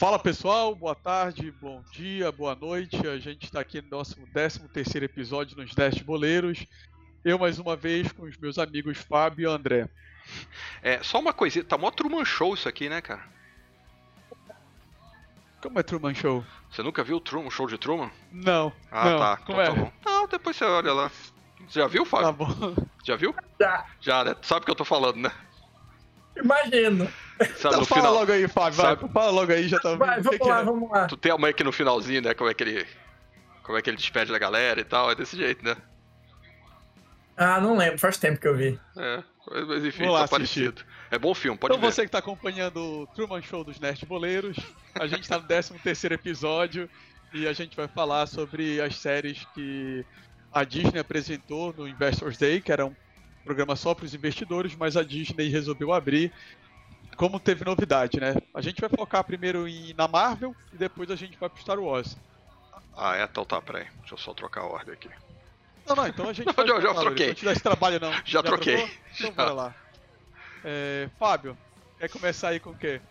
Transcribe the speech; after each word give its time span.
Fala 0.00 0.18
pessoal, 0.18 0.74
boa 0.74 0.94
tarde, 0.94 1.52
bom 1.60 1.84
dia, 1.92 2.32
boa 2.32 2.54
noite. 2.54 3.06
A 3.06 3.18
gente 3.18 3.44
está 3.44 3.60
aqui 3.60 3.82
no 3.82 3.98
nosso 3.98 4.16
13 4.32 4.60
terceiro 4.70 5.04
episódio 5.04 5.58
nos 5.58 5.74
10 5.74 6.00
boleiros. 6.00 6.64
Eu 7.22 7.38
mais 7.38 7.58
uma 7.58 7.76
vez 7.76 8.10
com 8.10 8.22
os 8.22 8.34
meus 8.38 8.58
amigos 8.58 8.96
Fábio 8.96 9.42
e 9.42 9.52
André. 9.52 9.90
É, 10.82 11.02
só 11.02 11.20
uma 11.20 11.34
coisinha, 11.34 11.62
tá 11.62 11.76
mó 11.76 11.90
Truman 11.90 12.24
Show 12.24 12.54
isso 12.54 12.66
aqui, 12.66 12.88
né, 12.88 13.02
cara? 13.02 13.22
Como 15.60 15.78
é 15.78 15.82
Truman 15.82 16.14
Show? 16.14 16.46
Você 16.70 16.82
nunca 16.82 17.04
viu 17.04 17.18
o 17.18 17.20
Truman, 17.20 17.50
show 17.50 17.66
de 17.66 17.76
Truman? 17.76 18.10
Não. 18.32 18.72
Ah, 18.90 19.04
não. 19.04 19.18
tá. 19.18 19.36
Como 19.36 19.60
então 19.60 19.74
é? 19.74 19.76
tá 19.76 19.82
bom. 19.82 19.92
Não, 20.02 20.26
depois 20.26 20.56
você 20.56 20.64
olha 20.64 20.94
lá. 20.94 21.10
Você 21.68 21.78
já 21.78 21.86
viu, 21.86 22.06
Fábio? 22.06 22.26
Tá 22.26 22.32
bom. 22.32 22.86
Já 23.04 23.16
viu? 23.16 23.34
Já, 23.60 23.86
Já, 24.00 24.24
né? 24.24 24.32
Tu 24.32 24.46
sabe 24.46 24.62
o 24.62 24.64
que 24.64 24.70
eu 24.70 24.76
tô 24.76 24.84
falando, 24.86 25.16
né? 25.16 25.30
imagino. 26.42 27.06
Sabe 27.40 27.52
Então 27.58 27.80
no 27.80 27.84
fala 27.86 28.00
final. 28.02 28.14
logo 28.14 28.32
aí, 28.32 28.48
Fábio. 28.48 28.76
Vai, 28.82 28.96
fala 28.96 29.30
logo 29.30 29.52
aí, 29.52 29.68
já 29.68 29.78
tá 29.80 29.94
Vai, 29.96 30.16
que 30.16 30.22
vamos 30.22 30.38
que 30.38 30.48
lá, 30.48 30.60
é? 30.60 30.64
vamos 30.64 30.90
lá. 30.90 31.06
Tu 31.06 31.16
tem 31.16 31.32
a 31.32 31.38
mãe 31.38 31.50
aqui 31.50 31.64
no 31.64 31.72
finalzinho, 31.72 32.22
né? 32.22 32.34
Como 32.34 32.50
é 32.50 32.54
que 32.54 32.62
ele. 32.62 32.86
Como 33.62 33.78
é 33.78 33.82
que 33.82 33.88
ele 33.90 33.96
despede 33.96 34.30
da 34.32 34.38
galera 34.38 34.80
e 34.80 34.84
tal. 34.84 35.10
É 35.10 35.14
desse 35.14 35.36
jeito, 35.36 35.64
né? 35.64 35.76
Ah, 37.36 37.60
não 37.60 37.76
lembro, 37.76 37.98
faz 37.98 38.18
tempo 38.18 38.38
que 38.38 38.46
eu 38.46 38.56
vi. 38.56 38.78
É. 38.96 39.22
Mas 39.66 39.84
enfim, 39.84 40.04
Vou 40.04 40.18
tá 40.18 40.28
parecido. 40.28 40.82
É 41.10 41.18
bom 41.18 41.34
filme, 41.34 41.56
pode 41.58 41.72
Então 41.74 41.80
ver. 41.80 41.92
você 41.92 42.04
que 42.04 42.10
tá 42.10 42.18
acompanhando 42.18 42.76
o 42.76 43.06
Truman 43.08 43.40
Show 43.42 43.64
dos 43.64 43.80
Nerd 43.80 44.04
Boleiros, 44.06 44.56
a 44.94 45.06
gente 45.06 45.26
tá 45.26 45.38
no 45.38 45.44
13 45.46 45.72
terceiro 45.82 46.14
episódio 46.14 46.88
e 47.32 47.48
a 47.48 47.52
gente 47.52 47.74
vai 47.76 47.88
falar 47.88 48.26
sobre 48.26 48.80
as 48.80 48.96
séries 48.96 49.46
que 49.54 50.04
a 50.52 50.62
Disney 50.64 51.00
apresentou 51.00 51.72
no 51.76 51.88
Investors 51.88 52.36
Day, 52.36 52.60
que 52.60 52.70
era 52.70 52.84
um 52.84 52.94
programa 53.44 53.74
só 53.74 53.94
para 53.94 54.04
os 54.04 54.14
investidores, 54.14 54.76
mas 54.76 54.96
a 54.96 55.02
Disney 55.02 55.48
resolveu 55.48 55.92
abrir. 55.92 56.30
Como 57.20 57.38
teve 57.38 57.66
novidade, 57.66 58.18
né? 58.18 58.34
A 58.54 58.62
gente 58.62 58.80
vai 58.80 58.88
focar 58.88 59.22
primeiro 59.22 59.68
em, 59.68 59.92
na 59.92 60.08
Marvel 60.08 60.56
e 60.72 60.76
depois 60.78 61.10
a 61.10 61.16
gente 61.16 61.36
vai 61.38 61.50
pro 61.50 61.60
Star 61.60 61.78
Wars. 61.78 62.16
Ah, 62.96 63.14
é? 63.14 63.24
Então 63.24 63.44
tá, 63.44 63.60
peraí. 63.60 63.84
Deixa 63.98 64.14
eu 64.14 64.18
só 64.18 64.32
trocar 64.32 64.62
a 64.62 64.64
ordem 64.66 64.94
aqui. 64.94 65.10
Não, 65.86 65.94
não, 65.96 66.06
então 66.06 66.30
a 66.30 66.32
gente 66.32 66.46
Já- 66.46 66.52
vai 66.56 66.66
já 66.66 66.74
Luiz, 66.78 67.00
troquei. 67.00 67.26
Não 67.28 67.34
te 67.34 67.44
dá 67.44 67.52
esse 67.52 67.62
trabalho, 67.62 68.00
não. 68.00 68.10
Já 68.24 68.42
troquei. 68.42 68.76
trocou? 68.78 68.94
Então 69.12 69.26
Já. 69.26 69.32
bora 69.32 69.52
lá. 69.52 69.74
É, 70.64 71.10
Fábio, 71.18 71.58
quer 71.98 72.08
começar 72.08 72.48
aí 72.48 72.58
com 72.58 72.70
o 72.70 72.74
quê? 72.74 73.02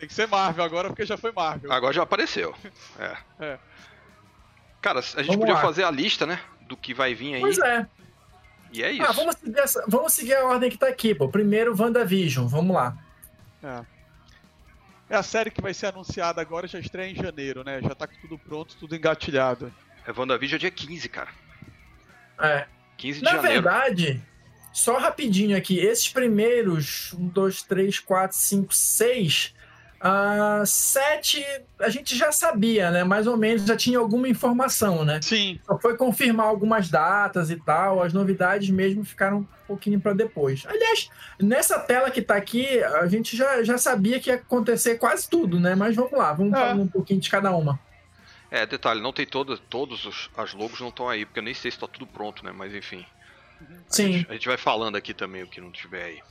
Tem 0.00 0.08
que 0.08 0.14
ser 0.14 0.26
Marvel 0.26 0.64
agora, 0.64 0.88
porque 0.88 1.06
já 1.06 1.16
foi 1.16 1.30
Marvel. 1.30 1.70
Agora 1.72 1.92
já 1.92 2.02
apareceu. 2.02 2.52
É. 2.98 3.16
É. 3.38 3.58
Cara, 4.80 4.98
a 4.98 5.02
gente 5.02 5.26
Vamos 5.26 5.36
podia 5.42 5.54
lá. 5.54 5.60
fazer 5.60 5.84
a 5.84 5.92
lista, 5.92 6.26
né? 6.26 6.40
Do 6.62 6.76
que 6.76 6.92
vai 6.92 7.14
vir 7.14 7.34
aí. 7.36 7.40
Pois 7.40 7.58
é. 7.60 7.86
E 8.72 8.82
é 8.82 8.90
isso. 8.90 9.04
Ah, 9.08 9.12
vamos 9.12 9.36
seguir, 9.36 9.58
essa- 9.60 9.84
vamos 9.86 10.12
seguir 10.12 10.34
a 10.34 10.44
ordem 10.44 10.68
que 10.70 10.76
tá 10.76 10.88
aqui, 10.88 11.14
pô. 11.14 11.28
Primeiro, 11.28 11.72
WandaVision, 11.80 12.48
vamos 12.48 12.74
lá. 12.74 12.96
É. 13.62 13.84
É 15.10 15.16
a 15.16 15.22
série 15.22 15.50
que 15.50 15.60
vai 15.60 15.74
ser 15.74 15.86
anunciada 15.86 16.40
agora, 16.40 16.66
já 16.66 16.78
estreia 16.78 17.10
em 17.10 17.14
janeiro, 17.14 17.62
né? 17.62 17.80
Já 17.82 17.94
tá 17.94 18.06
com 18.06 18.14
tudo 18.22 18.38
pronto, 18.38 18.74
tudo 18.76 18.96
engatilhado. 18.96 19.72
É 20.06 20.12
WandaVision 20.12 20.58
dia 20.58 20.70
15, 20.70 21.08
cara. 21.08 21.28
É. 22.40 22.66
15 22.96 23.18
de 23.18 23.24
Na 23.24 23.32
janeiro. 23.32 23.62
verdade, 23.62 24.22
só 24.72 24.96
rapidinho 24.98 25.56
aqui, 25.56 25.78
esses 25.78 26.08
primeiros 26.08 27.12
1, 27.12 27.28
2, 27.28 27.62
3, 27.62 27.98
4, 27.98 28.36
5, 28.36 28.74
6, 28.74 29.54
ah, 30.04 30.62
7 30.66 31.44
a 31.78 31.88
gente 31.88 32.16
já 32.16 32.32
sabia, 32.32 32.90
né? 32.90 33.04
Mais 33.04 33.26
ou 33.26 33.36
menos 33.36 33.64
já 33.64 33.76
tinha 33.76 33.98
alguma 33.98 34.28
informação, 34.28 35.04
né? 35.04 35.20
Sim. 35.22 35.60
Só 35.64 35.78
foi 35.78 35.96
confirmar 35.96 36.46
algumas 36.46 36.88
datas 36.88 37.50
e 37.50 37.56
tal, 37.56 38.02
as 38.02 38.12
novidades 38.12 38.68
mesmo 38.70 39.04
ficaram 39.04 39.38
um 39.38 39.46
pouquinho 39.66 40.00
para 40.00 40.12
depois. 40.12 40.64
Aliás, 40.66 41.08
nessa 41.40 41.78
tela 41.78 42.10
que 42.10 42.20
tá 42.20 42.34
aqui, 42.34 42.82
a 42.82 43.06
gente 43.06 43.36
já, 43.36 43.62
já 43.62 43.78
sabia 43.78 44.18
que 44.18 44.28
ia 44.30 44.36
acontecer 44.36 44.96
quase 44.96 45.28
tudo, 45.28 45.60
né? 45.60 45.74
Mas 45.76 45.94
vamos 45.94 46.12
lá, 46.12 46.32
vamos 46.32 46.52
É. 46.52 46.56
falando 46.56 46.82
um 46.82 46.88
pouquinho 46.88 47.20
de 47.20 47.30
cada 47.30 47.50
uma. 47.52 47.78
É, 48.50 48.66
detalhe, 48.66 49.00
não 49.00 49.12
tem 49.12 49.24
todas, 49.24 49.60
todos 49.70 50.04
os 50.04 50.28
as 50.36 50.52
logos 50.52 50.78
não 50.80 50.88
estão 50.88 51.08
aí, 51.08 51.24
porque 51.24 51.38
eu 51.38 51.44
nem 51.44 51.54
sei 51.54 51.70
se 51.70 51.78
tá 51.78 51.86
tudo 51.86 52.06
pronto, 52.06 52.44
né? 52.44 52.52
Mas 52.52 52.74
enfim. 52.74 53.06
A 53.60 53.64
Sim. 53.88 54.12
gente, 54.14 54.26
a 54.28 54.32
gente 54.34 54.48
vai 54.48 54.56
falando 54.58 54.96
aqui 54.96 55.14
também 55.14 55.42
o 55.42 55.46
que 55.46 55.60
não 55.60 55.70
tiver 55.70 56.04
aí. 56.04 56.22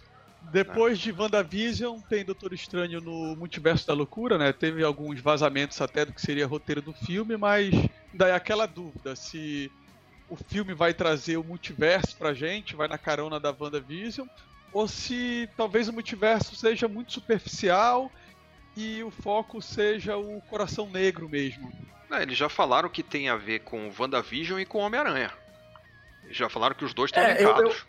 Depois 0.52 0.97
de 1.00 1.12
WandaVision, 1.12 2.00
tem 2.09 2.25
Doutor 2.25 2.53
Estranho 2.53 3.00
no 3.00 3.35
Multiverso 3.35 3.85
da 3.88 3.94
Loucura, 3.94 4.38
né? 4.38 4.52
Teve 4.52 4.84
alguns 4.84 5.19
vazamentos 5.22 5.79
até 5.81 6.03
do 6.06 6.13
que 6.13 6.22
seria 6.22 6.47
roteiro 6.47 6.81
do 6.81 6.94
filme, 6.94 7.38
mas 7.38 7.74
daí 8.13 8.31
aquela 8.31 8.66
dúvida 8.66 9.16
se 9.16 9.72
o 10.28 10.35
filme 10.35 10.74
vai 10.74 10.94
trazer 10.94 11.38
o 11.38 11.44
multiverso 11.44 12.18
pra 12.18 12.34
gente, 12.34 12.75
vai 12.75 12.88
na 12.88 12.97
carona 12.97 13.40
da 13.40 13.56
WandaVision, 13.57 14.28
ou 14.74 14.88
se 14.88 15.47
talvez 15.56 15.88
o 15.90 15.94
multiverso 15.94 16.56
seja 16.56 16.88
muito 16.88 17.12
superficial 17.13 18.12
e 18.75 19.03
o 19.03 19.12
foco 19.12 19.62
seja 19.62 20.18
o 20.18 20.41
coração 20.50 20.90
negro 20.90 21.29
mesmo. 21.29 21.72
É, 22.09 22.23
eles 22.23 22.38
já 22.38 22.50
falaram 22.50 22.90
que 22.90 23.03
tem 23.03 23.29
a 23.29 23.35
ver 23.35 23.59
com 23.59 23.91
WandaVision 23.97 24.59
e 24.59 24.66
com 24.66 24.79
Homem-Aranha. 24.79 25.31
Eles 26.23 26.35
já 26.38 26.50
falaram 26.50 26.75
que 26.75 26.84
os 26.85 26.94
dois 26.94 27.09
estão 27.09 27.23
É, 27.23 27.41
eu- 27.44 27.47
linkados. 27.50 27.85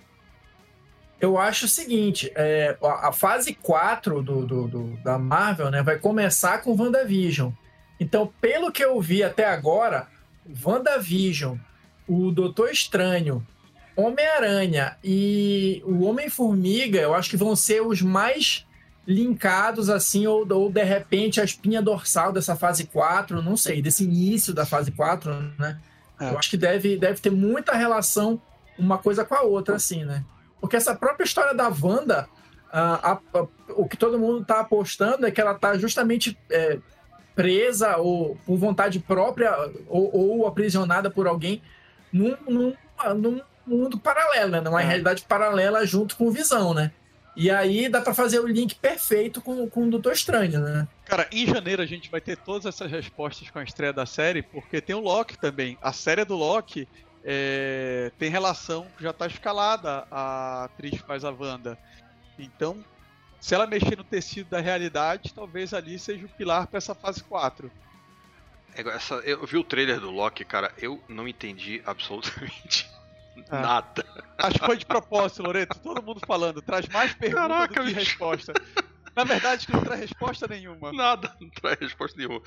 Eu 1.23 1.39
acho 1.39 1.67
o 1.67 1.69
seguinte, 1.69 2.33
é, 2.35 2.77
a, 2.83 3.13
fase 3.13 3.55
4 3.55 4.21
do, 4.25 4.45
do- 4.45 4.67
do- 4.67 4.97
da 5.05 5.17
Marvel 5.17 5.71
né, 5.71 5.81
vai 5.81 5.97
começar 5.97 6.59
com 6.63 6.75
WandaVision. 6.77 7.53
Então, 8.01 8.33
pelo 8.41 8.73
que 8.73 8.85
eu 8.85 9.01
vi 9.01 9.23
até 9.23 9.47
agora, 9.47 10.09
WandaVision, 10.67 11.57
o 12.09 12.33
Doutor 12.33 12.71
Estranho, 12.71 13.47
Homem-Aranha 13.97 14.97
e 15.05 15.81
o 15.87 16.03
Homem-Formiga, 16.05 16.99
eu 16.99 17.15
acho 17.15 17.31
que 17.31 17.37
vão 17.37 17.55
ser 17.55 17.81
os 17.83 18.03
mais 18.03 18.67
linkados, 19.07 19.89
assim, 19.91 20.27
ou, 20.27 20.45
ou 20.53 20.71
de 20.73 20.83
repente 20.83 21.41
a 21.41 21.45
espinha 21.45 21.81
dorsal 21.81 22.33
dessa 22.33 22.57
fase 22.57 22.85
4, 22.87 23.41
não 23.43 23.57
sei, 23.57 23.81
desse 23.81 24.03
início 24.03 24.53
da 24.53 24.67
fase 24.67 24.91
4, 24.91 25.33
né? 25.57 25.79
É. 26.21 26.31
Eu 26.31 26.39
acho 26.39 26.51
que 26.51 26.57
deve, 26.57 26.97
deve 26.97 27.21
ter 27.21 27.31
muita 27.31 27.75
relação 27.75 28.41
uma 28.79 28.99
coisa 28.99 29.25
com 29.25 29.35
a 29.37 29.43
outra, 29.43 29.77
assim, 29.77 30.05
né? 30.05 30.25
Porque 30.63 30.77
essa 30.77 30.95
própria 30.95 31.25
história 31.25 31.53
da 31.53 31.69
Wanda, 31.69 32.27
ah, 32.73 33.13
a- 33.35 33.39
a- 33.39 33.47
o 33.77 33.87
que 33.87 33.97
todo 33.99 34.19
mundo 34.19 34.43
tá 34.45 34.61
apostando 34.61 35.27
é 35.27 35.31
que 35.31 35.41
ela 35.41 35.53
tá 35.55 35.77
justamente 35.77 36.39
é, 36.49 36.79
presa 37.35 37.97
ou 37.99 38.37
por 38.47 38.57
vontade 38.57 38.99
própria 39.01 39.55
ou, 39.89 40.17
ou 40.17 40.47
aprisionada 40.47 41.11
por 41.11 41.27
alguém 41.27 41.61
num, 42.13 42.37
num, 42.49 42.75
num 43.17 43.41
mundo 43.67 43.99
paralelo, 43.99 44.51
né? 44.53 44.61
Numa 44.61 44.81
É. 44.83 44.85
realidade 44.87 45.25
paralela 45.29 45.85
junto 45.87 46.17
com 46.17 46.31
Visão, 46.31 46.73
né? 46.73 46.93
E 47.35 47.51
aí 47.51 47.89
dá 47.89 48.01
pra 48.03 48.13
fazer 48.15 48.39
o 48.41 48.47
link 48.47 48.75
perfeito 48.75 49.41
com, 49.41 49.67
com 49.69 49.87
o 49.87 49.91
Doutor 49.91 50.13
Estranho, 50.13 50.61
né? 50.61 50.87
Cara, 51.07 51.27
em 51.33 51.47
janeiro 51.47 51.83
a 51.83 51.87
gente 51.87 52.11
vai 52.11 52.21
ter 52.21 52.37
todas 52.37 52.67
essas 52.67 52.91
respostas 52.91 53.49
com 53.51 53.59
a 53.59 53.65
estreia 53.65 53.93
da 53.93 54.05
série, 54.07 54.43
porque 54.43 54.81
tem 54.83 54.95
o 54.95 55.01
Loki 55.01 55.39
também. 55.39 55.77
A 55.83 55.93
série 55.93 56.25
do 56.27 56.37
Loki 56.37 56.87
é, 57.25 58.11
tem 58.19 58.31
relação, 58.31 58.87
já 58.99 59.13
tá 59.13 59.27
escalada 59.27 60.07
a 60.11 60.65
atriz 60.65 60.93
que 61.01 61.07
faz 61.07 61.25
a 61.25 61.31
Wanda. 61.31 61.79
Então, 62.39 62.85
se 63.41 63.55
ela 63.55 63.67
mexer 63.67 63.97
no 63.97 64.05
tecido 64.05 64.49
da 64.51 64.61
realidade, 64.61 65.33
talvez 65.35 65.73
ali 65.75 65.99
seja 65.99 66.25
o 66.27 66.29
pilar 66.29 66.67
pra 66.67 66.79
essa 66.79 66.95
fase 66.95 67.23
4. 67.25 67.71
É, 68.75 68.81
essa- 68.89 69.17
eu 69.17 69.45
vi 69.47 69.57
o 69.59 69.65
trailer 69.65 70.01
do 70.01 70.11
Loki, 70.11 70.45
cara, 70.45 70.73
eu 70.79 71.03
não 71.09 71.29
entendi 71.29 71.83
absolutamente 71.85 72.91
Ah. 73.51 73.61
nada. 73.61 74.05
Acho 74.39 74.59
que 74.59 74.67
foi 74.67 74.77
de 74.77 74.87
propósito, 74.87 75.43
Loreto. 75.43 75.79
Todo 75.79 76.03
mundo 76.03 76.21
falando. 76.27 76.61
Traz 76.63 76.87
mais 76.89 77.15
perguntas 77.15 77.49
Caraca, 77.49 77.75
do 77.83 77.87
que 77.87 77.95
bicho. 77.95 77.99
resposta. 78.11 78.53
Na 79.17 79.25
verdade, 79.25 79.67
que 79.67 79.73
não 79.73 79.83
traz 79.83 80.01
resposta 80.01 80.47
nenhuma. 80.47 80.93
Nada, 80.93 81.35
não 81.41 81.49
traz 81.51 81.79
resposta 81.79 82.17
nenhuma. 82.19 82.41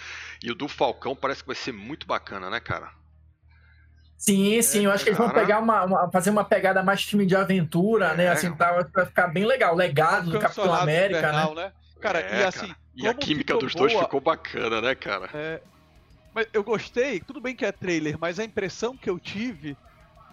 E 0.43 0.51
o 0.51 0.55
do 0.55 0.67
Falcão 0.67 1.15
parece 1.15 1.41
que 1.41 1.47
vai 1.47 1.55
ser 1.55 1.71
muito 1.71 2.05
bacana, 2.07 2.49
né, 2.49 2.59
cara? 2.59 2.91
Sim, 4.17 4.61
sim, 4.61 4.85
eu 4.85 4.91
acho 4.91 5.03
que 5.03 5.09
eles 5.09 5.17
vão 5.17 5.27
cara. 5.27 5.41
pegar 5.41 5.59
uma, 5.59 5.83
uma- 5.83 6.11
fazer 6.11 6.29
uma 6.29 6.43
pegada 6.43 6.81
mais 6.81 7.03
filme 7.03 7.25
de 7.25 7.35
aventura, 7.35 8.13
né? 8.15 8.25
É. 8.25 8.29
Assim, 8.29 8.55
tá, 8.55 8.81
vai 8.93 9.05
ficar 9.05 9.27
bem 9.27 9.45
legal. 9.45 9.75
Legado 9.75 10.31
do 10.31 10.39
Capitão 10.39 10.73
América, 10.73 11.21
né? 11.21 11.27
Invernal, 11.27 11.53
né? 11.55 11.71
Cara, 12.01 12.19
É, 12.21 12.41
e 12.41 12.43
assim, 12.43 12.73
E 12.95 13.07
a 13.07 13.13
química 13.13 13.55
dos 13.57 13.75
dois 13.75 13.91
boa- 13.93 14.03
ficou 14.05 14.21
bacana, 14.21 14.81
né, 14.81 14.95
cara? 14.95 15.29
É, 15.33 15.61
mas 16.33 16.47
eu 16.53 16.63
gostei, 16.63 17.19
tudo 17.19 17.39
bem 17.41 17.55
que 17.55 17.65
é 17.65 17.71
trailer, 17.71 18.17
mas 18.19 18.39
a 18.39 18.43
impressão 18.43 18.97
que 18.97 19.09
eu 19.09 19.19
tive 19.19 19.77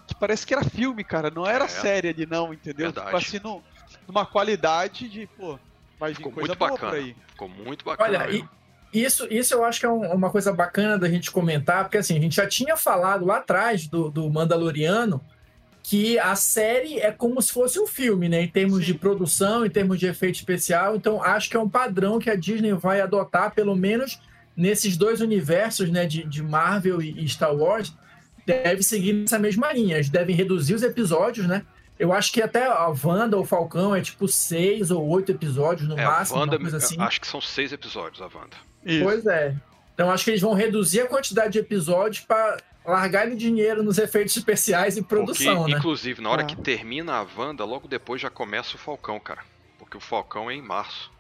que 0.06 0.14
parece 0.16 0.44
que 0.46 0.52
era 0.52 0.64
filme, 0.64 1.04
cara, 1.04 1.30
não 1.30 1.46
era 1.46 1.64
É. 1.64 1.68
série 1.68 2.08
ali 2.08 2.26
não, 2.26 2.52
entendeu? 2.52 2.86
Verdade. 2.86 3.06
Tipo 3.06 3.16
assim, 3.16 3.40
no- 3.42 3.62
numa 4.06 4.26
qualidade 4.26 5.08
de, 5.08 5.26
pô, 5.28 5.58
vai 5.98 6.10
vir 6.10 6.16
Ficou 6.16 6.32
coisa 6.32 6.48
muito 6.48 6.58
boa 6.58 6.70
bacana. 6.72 6.90
por 6.92 6.98
aí. 6.98 7.16
Ficou 7.28 7.48
muito 7.48 7.84
bacana. 7.84 8.08
Olha, 8.24 8.30
e. 8.32 8.44
isso, 8.92 9.26
isso 9.30 9.54
eu 9.54 9.64
acho 9.64 9.80
que 9.80 9.86
é 9.86 9.90
um- 9.90 10.12
uma 10.12 10.30
coisa 10.30 10.52
bacana 10.52 10.98
da 10.98 11.08
gente 11.08 11.30
comentar, 11.30 11.84
porque 11.84 11.98
assim, 11.98 12.16
a 12.16 12.20
gente 12.20 12.36
já 12.36 12.46
tinha 12.46 12.76
falado 12.76 13.24
lá 13.24 13.38
atrás 13.38 13.86
do, 13.86 14.10
do 14.10 14.28
Mandaloriano 14.30 15.20
que 15.82 16.16
a 16.18 16.36
série 16.36 17.00
é 17.00 17.10
como 17.10 17.42
se 17.42 17.52
fosse 17.52 17.80
um 17.80 17.86
filme, 17.88 18.28
né? 18.28 18.42
Em 18.42 18.48
termos 18.48 18.78
Sim. 18.80 18.84
de 18.92 18.94
produção, 18.94 19.66
em 19.66 19.70
termos 19.70 19.98
de 19.98 20.06
efeito 20.06 20.36
especial. 20.36 20.94
Então, 20.94 21.20
acho 21.22 21.50
que 21.50 21.56
é 21.56 21.60
um 21.60 21.68
padrão 21.68 22.20
que 22.20 22.30
a 22.30 22.36
Disney 22.36 22.72
vai 22.72 23.00
adotar, 23.00 23.52
pelo 23.52 23.74
menos 23.74 24.20
nesses 24.56 24.96
dois 24.96 25.20
universos, 25.20 25.90
né? 25.90 26.06
De, 26.06 26.22
de 26.24 26.40
Marvel 26.42 27.02
e, 27.02 27.24
e 27.24 27.28
Star 27.28 27.52
Wars. 27.54 27.92
Deve 28.46 28.82
seguir 28.84 29.12
nessa 29.12 29.38
mesma 29.40 29.72
linha. 29.72 29.96
Eles 29.96 30.08
devem 30.08 30.36
reduzir 30.36 30.74
os 30.74 30.82
episódios, 30.84 31.46
né? 31.48 31.62
Eu 31.98 32.12
acho 32.12 32.32
que 32.32 32.40
até 32.40 32.64
a 32.66 32.86
Wanda 33.04 33.36
ou 33.36 33.44
Falcão 33.44 33.94
é 33.94 34.00
tipo 34.00 34.26
seis 34.28 34.90
ou 34.92 35.04
oito 35.08 35.32
episódios 35.32 35.88
no 35.88 35.98
É, 35.98 36.04
a 36.04 36.10
máximo, 36.10 36.38
Wanda, 36.38 36.52
uma 36.56 36.60
coisa 36.60 36.76
assim. 36.76 36.96
acho 37.00 37.20
que 37.20 37.26
são 37.26 37.40
seis 37.40 37.72
episódios 37.72 38.20
a 38.22 38.26
Wanda. 38.26 38.56
Isso. 38.84 39.04
Pois 39.04 39.26
é. 39.26 39.54
Então 39.94 40.10
acho 40.10 40.24
que 40.24 40.30
eles 40.30 40.40
vão 40.40 40.54
reduzir 40.54 41.00
a 41.00 41.06
quantidade 41.06 41.52
de 41.52 41.58
episódios 41.58 42.24
para 42.24 42.58
largarem 42.84 43.36
dinheiro 43.36 43.82
nos 43.82 43.98
efeitos 43.98 44.36
especiais 44.36 44.96
e 44.96 45.02
produção, 45.02 45.58
Porque, 45.58 45.72
né? 45.72 45.78
Inclusive, 45.78 46.20
na 46.20 46.30
hora 46.30 46.42
ah. 46.42 46.46
que 46.46 46.56
termina 46.56 47.14
a 47.14 47.26
Wanda, 47.36 47.64
logo 47.64 47.86
depois 47.86 48.20
já 48.20 48.30
começa 48.30 48.74
o 48.74 48.78
Falcão, 48.78 49.20
cara. 49.20 49.44
Porque 49.78 49.96
o 49.96 50.00
Falcão 50.00 50.50
é 50.50 50.54
em 50.54 50.62
março. 50.62 51.10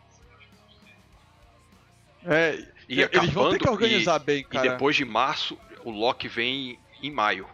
É, 2.24 2.64
e 2.88 3.00
eles 3.00 3.06
acabando, 3.06 3.32
vão 3.32 3.50
ter 3.50 3.58
que 3.58 3.68
organizar 3.68 4.20
e, 4.20 4.24
bem, 4.24 4.44
cara. 4.44 4.66
E 4.66 4.70
depois 4.70 4.96
de 4.96 5.04
março, 5.04 5.58
o 5.84 5.90
Loki 5.90 6.28
vem 6.28 6.78
em 7.02 7.10
maio. 7.10 7.46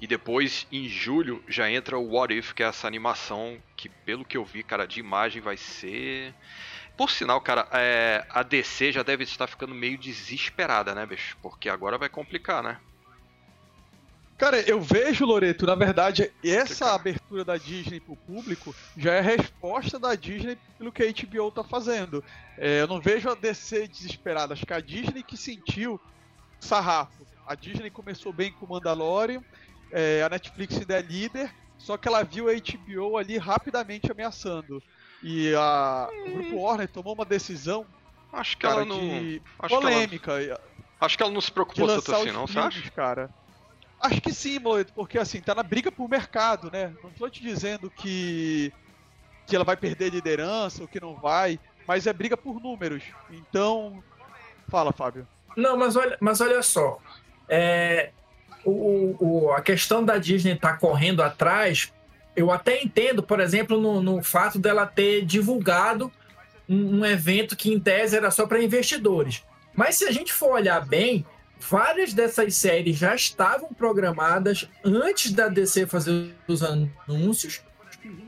E 0.00 0.06
depois, 0.06 0.66
em 0.70 0.88
julho, 0.88 1.42
já 1.48 1.68
entra 1.70 1.98
o 1.98 2.14
What 2.14 2.32
If, 2.32 2.52
que 2.52 2.62
é 2.62 2.66
essa 2.66 2.86
animação 2.86 3.58
que, 3.76 3.88
pelo 3.88 4.24
que 4.24 4.36
eu 4.36 4.44
vi, 4.44 4.62
cara, 4.62 4.86
de 4.86 5.00
imagem 5.00 5.42
vai 5.42 5.56
ser. 5.56 6.32
Por 6.98 7.12
sinal, 7.12 7.40
cara, 7.40 7.68
é, 7.74 8.26
a 8.28 8.42
DC 8.42 8.90
já 8.90 9.04
deve 9.04 9.22
estar 9.22 9.46
ficando 9.46 9.72
meio 9.72 9.96
desesperada, 9.96 10.96
né, 10.96 11.06
bicho? 11.06 11.38
Porque 11.40 11.68
agora 11.68 11.96
vai 11.96 12.08
complicar, 12.08 12.60
né? 12.60 12.80
Cara, 14.36 14.60
eu 14.68 14.80
vejo, 14.80 15.24
Loreto, 15.24 15.64
na 15.64 15.76
verdade, 15.76 16.32
essa 16.42 16.92
abertura 16.92 17.44
da 17.44 17.56
Disney 17.56 18.00
pro 18.00 18.16
público 18.16 18.74
já 18.96 19.14
é 19.14 19.20
a 19.20 19.22
resposta 19.22 19.96
da 19.96 20.16
Disney 20.16 20.58
pelo 20.76 20.90
que 20.90 21.04
a 21.04 21.12
HBO 21.12 21.52
tá 21.52 21.62
fazendo. 21.62 22.22
É, 22.56 22.80
eu 22.80 22.88
não 22.88 23.00
vejo 23.00 23.30
a 23.30 23.36
DC 23.36 23.86
desesperada, 23.86 24.54
acho 24.54 24.66
que 24.66 24.72
a 24.72 24.80
Disney 24.80 25.22
que 25.22 25.36
sentiu 25.36 26.00
sarrafo. 26.58 27.24
A 27.46 27.54
Disney 27.54 27.90
começou 27.90 28.32
bem 28.32 28.50
com 28.50 28.66
o 28.66 28.70
Mandalorian, 28.70 29.40
é, 29.92 30.20
a 30.24 30.28
Netflix 30.28 30.76
ainda 30.76 30.98
é 30.98 31.02
líder, 31.02 31.54
só 31.76 31.96
que 31.96 32.08
ela 32.08 32.24
viu 32.24 32.48
a 32.48 32.52
HBO 32.54 33.16
ali 33.16 33.38
rapidamente 33.38 34.10
ameaçando. 34.10 34.82
E 35.22 35.54
a, 35.54 36.08
o 36.26 36.30
Grupo 36.30 36.56
Warner 36.56 36.88
tomou 36.88 37.14
uma 37.14 37.24
decisão 37.24 37.84
acho 38.32 38.56
que 38.56 38.62
cara, 38.62 38.82
ela 38.82 38.84
não, 38.84 39.00
acho 39.58 39.74
polêmica. 39.74 40.38
Que 40.38 40.50
ela, 40.50 40.60
acho 41.00 41.16
que 41.16 41.22
ela 41.22 41.32
não 41.32 41.40
se 41.40 41.50
preocupou 41.50 41.86
tanto 41.86 42.14
assim, 42.14 42.30
não, 42.30 42.46
você 42.46 42.58
acha? 42.58 42.90
Cara. 42.90 43.30
Acho 44.00 44.20
que 44.20 44.32
sim, 44.32 44.58
Moleto, 44.60 44.92
porque 44.92 45.18
assim, 45.18 45.40
tá 45.40 45.54
na 45.54 45.62
briga 45.62 45.90
por 45.90 46.08
mercado, 46.08 46.70
né? 46.70 46.94
Não 47.02 47.10
tô 47.10 47.28
te 47.28 47.42
dizendo 47.42 47.90
que, 47.90 48.72
que 49.46 49.56
ela 49.56 49.64
vai 49.64 49.76
perder 49.76 50.10
liderança 50.10 50.82
ou 50.82 50.88
que 50.88 51.00
não 51.00 51.16
vai, 51.16 51.58
mas 51.86 52.06
é 52.06 52.12
briga 52.12 52.36
por 52.36 52.60
números. 52.60 53.02
Então, 53.28 54.02
fala, 54.68 54.92
Fábio. 54.92 55.26
Não, 55.56 55.76
mas 55.76 55.96
olha, 55.96 56.16
mas 56.20 56.40
olha 56.40 56.62
só. 56.62 57.00
É, 57.48 58.12
o, 58.64 59.16
o, 59.18 59.52
a 59.52 59.60
questão 59.60 60.04
da 60.04 60.16
Disney 60.16 60.52
estar 60.52 60.74
tá 60.74 60.78
correndo 60.78 61.20
atrás, 61.20 61.92
eu 62.38 62.52
até 62.52 62.80
entendo, 62.80 63.20
por 63.20 63.40
exemplo, 63.40 63.80
no, 63.80 64.00
no 64.00 64.22
fato 64.22 64.60
dela 64.60 64.86
ter 64.86 65.24
divulgado 65.24 66.12
um, 66.68 67.00
um 67.00 67.04
evento 67.04 67.56
que, 67.56 67.72
em 67.72 67.80
tese, 67.80 68.16
era 68.16 68.30
só 68.30 68.46
para 68.46 68.62
investidores. 68.62 69.42
Mas 69.74 69.96
se 69.96 70.04
a 70.04 70.12
gente 70.12 70.32
for 70.32 70.52
olhar 70.52 70.86
bem, 70.86 71.26
várias 71.58 72.14
dessas 72.14 72.54
séries 72.54 72.96
já 72.96 73.12
estavam 73.12 73.72
programadas 73.72 74.68
antes 74.84 75.32
da 75.32 75.48
DC 75.48 75.86
fazer 75.86 76.32
os 76.46 76.62
anúncios, 76.62 77.60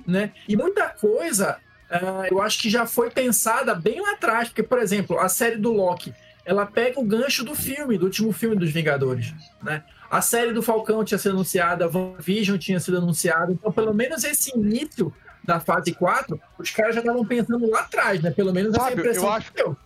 né? 0.04 0.32
E 0.48 0.56
muita 0.56 0.88
coisa 0.88 1.58
uh, 1.88 2.26
eu 2.28 2.42
acho 2.42 2.58
que 2.58 2.68
já 2.68 2.86
foi 2.86 3.10
pensada 3.10 3.76
bem 3.76 4.00
lá 4.00 4.12
atrás, 4.12 4.48
porque, 4.48 4.64
por 4.64 4.80
exemplo, 4.80 5.20
a 5.20 5.28
série 5.28 5.56
do 5.56 5.72
Loki, 5.72 6.12
ela 6.44 6.66
pega 6.66 6.98
o 6.98 7.04
gancho 7.04 7.44
do 7.44 7.54
filme, 7.54 7.96
do 7.96 8.06
último 8.06 8.32
filme 8.32 8.56
dos 8.56 8.72
Vingadores, 8.72 9.32
né? 9.62 9.84
A 10.10 10.20
série 10.20 10.52
do 10.52 10.62
Falcão 10.62 11.04
tinha 11.04 11.18
sido 11.18 11.32
anunciada, 11.32 11.84
a 11.84 12.20
Vision 12.20 12.58
tinha 12.58 12.80
sido 12.80 12.98
anunciada, 12.98 13.52
então 13.52 13.70
pelo 13.70 13.94
menos 13.94 14.24
esse 14.24 14.50
início 14.56 15.14
da 15.44 15.60
fase 15.60 15.94
4, 15.94 16.40
os 16.58 16.70
caras 16.70 16.96
já 16.96 17.00
estavam 17.00 17.24
pensando 17.24 17.70
lá 17.70 17.80
atrás, 17.80 18.20
né? 18.20 18.30
Pelo 18.30 18.52
menos 18.52 18.76
Fábio, 18.76 18.92
essa 18.92 19.00
impressão 19.00 19.24
eu 19.24 19.32
acho 19.32 19.52
que 19.52 19.62
eu. 19.62 19.76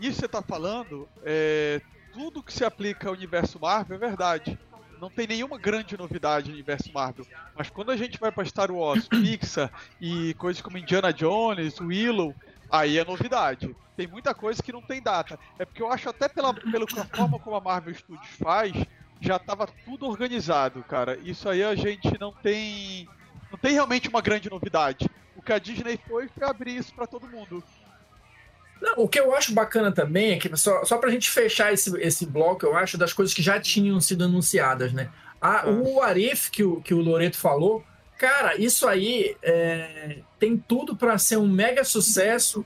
Isso 0.00 0.14
que 0.14 0.20
você 0.20 0.28
tá 0.28 0.40
falando 0.42 1.08
é, 1.24 1.80
tudo 2.12 2.42
que 2.42 2.52
se 2.52 2.64
aplica 2.64 3.08
ao 3.08 3.14
universo 3.14 3.58
Marvel 3.60 3.96
é 3.96 3.98
verdade. 3.98 4.58
Não 5.00 5.10
tem 5.10 5.26
nenhuma 5.26 5.58
grande 5.58 5.96
novidade 5.98 6.48
no 6.48 6.54
universo 6.54 6.90
Marvel. 6.92 7.26
Mas 7.54 7.68
quando 7.68 7.90
a 7.90 7.96
gente 7.96 8.18
vai 8.18 8.32
para 8.32 8.44
Star 8.44 8.70
Wars, 8.70 9.08
Pixar 9.10 9.70
e 10.00 10.32
coisas 10.34 10.62
como 10.62 10.78
Indiana 10.78 11.12
Jones, 11.12 11.78
Willow, 11.80 12.34
aí 12.70 12.98
é 12.98 13.04
novidade. 13.04 13.74
Tem 13.96 14.06
muita 14.06 14.34
coisa 14.34 14.62
que 14.62 14.72
não 14.72 14.80
tem 14.80 15.02
data. 15.02 15.38
É 15.58 15.64
porque 15.64 15.82
eu 15.82 15.92
acho 15.92 16.08
até 16.08 16.28
pela, 16.28 16.54
pela 16.54 16.86
forma 16.86 17.38
como 17.38 17.56
a 17.56 17.60
Marvel 17.60 17.94
Studios 17.94 18.30
faz, 18.38 18.72
já 19.20 19.36
estava 19.36 19.68
tudo 19.84 20.06
organizado, 20.06 20.82
cara. 20.84 21.18
Isso 21.24 21.48
aí 21.48 21.62
a 21.62 21.74
gente 21.74 22.18
não 22.20 22.32
tem. 22.32 23.08
Não 23.50 23.58
tem 23.58 23.72
realmente 23.72 24.08
uma 24.08 24.20
grande 24.20 24.50
novidade. 24.50 25.08
O 25.36 25.42
que 25.42 25.52
a 25.52 25.58
Disney 25.58 25.98
foi 26.06 26.28
foi 26.28 26.46
abrir 26.46 26.76
isso 26.76 26.94
para 26.94 27.06
todo 27.06 27.28
mundo. 27.28 27.62
Não, 28.80 29.04
o 29.04 29.08
que 29.08 29.18
eu 29.18 29.34
acho 29.34 29.54
bacana 29.54 29.90
também 29.90 30.32
é 30.32 30.36
que, 30.36 30.54
só, 30.56 30.84
só 30.84 30.98
pra 30.98 31.10
gente 31.10 31.30
fechar 31.30 31.72
esse, 31.72 31.96
esse 32.00 32.26
bloco, 32.26 32.66
eu 32.66 32.76
acho, 32.76 32.98
das 32.98 33.12
coisas 33.12 33.34
que 33.34 33.42
já 33.42 33.58
tinham 33.58 34.00
sido 34.00 34.24
anunciadas, 34.24 34.92
né? 34.92 35.10
A, 35.40 35.62
ah. 35.62 35.70
O 35.70 36.02
Arif 36.02 36.50
que 36.50 36.62
o, 36.62 36.80
que 36.80 36.92
o 36.92 37.00
Loreto 37.00 37.38
falou, 37.38 37.82
cara, 38.18 38.56
isso 38.56 38.86
aí 38.86 39.36
é, 39.42 40.18
tem 40.38 40.56
tudo 40.56 40.94
para 40.94 41.16
ser 41.18 41.38
um 41.38 41.48
mega 41.48 41.84
sucesso 41.84 42.64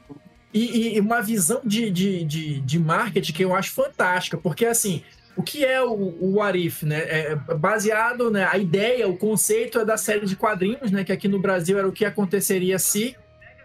e, 0.53 0.96
e, 0.96 1.00
uma 1.00 1.23
visão 1.23 1.61
de, 1.64 1.91
de, 1.91 2.25
de, 2.25 2.61
de 2.61 2.79
marketing 2.79 3.32
que 3.32 3.44
eu 3.44 3.55
acho 3.55 3.70
fantástica, 3.70 4.37
porque 4.37 4.67
assim, 4.67 5.05
o 5.41 5.43
que 5.43 5.65
é 5.65 5.83
o, 5.83 6.15
o 6.21 6.43
Arif, 6.43 6.85
né? 6.85 6.99
É 6.99 7.35
baseado, 7.35 8.31
né? 8.31 8.47
A 8.51 8.59
ideia, 8.59 9.09
o 9.09 9.17
conceito 9.17 9.79
é 9.79 9.85
da 9.87 9.97
série 9.97 10.27
de 10.27 10.37
quadrinhos, 10.37 10.91
né? 10.91 11.03
Que 11.03 11.13
aqui 11.13 11.29
no 11.29 11.41
Brasil 11.41 11.79
era 11.79 11.89
o 11.89 11.93
que 11.93 12.05
aconteceria 12.05 12.79
se, 12.79 13.17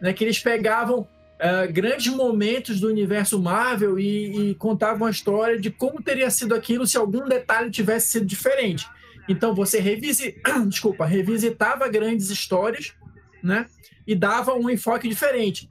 né? 0.01 0.13
Que 0.13 0.23
eles 0.23 0.39
pegavam 0.39 1.01
uh, 1.01 1.73
grandes 1.73 2.07
momentos 2.07 2.79
do 2.79 2.87
universo 2.87 3.37
Marvel 3.41 3.99
e, 3.99 4.51
e 4.51 4.55
contavam 4.55 5.05
a 5.05 5.11
história 5.11 5.59
de 5.59 5.69
como 5.69 6.01
teria 6.01 6.29
sido 6.29 6.55
aquilo 6.55 6.87
se 6.87 6.95
algum 6.95 7.27
detalhe 7.27 7.69
tivesse 7.69 8.07
sido 8.07 8.25
diferente. 8.25 8.87
Então 9.27 9.53
você 9.53 9.81
revisi... 9.81 10.41
Desculpa, 10.69 11.05
revisitava 11.05 11.89
grandes 11.89 12.29
histórias, 12.29 12.93
né? 13.43 13.65
E 14.07 14.15
dava 14.15 14.53
um 14.53 14.69
enfoque 14.69 15.09
diferente. 15.09 15.69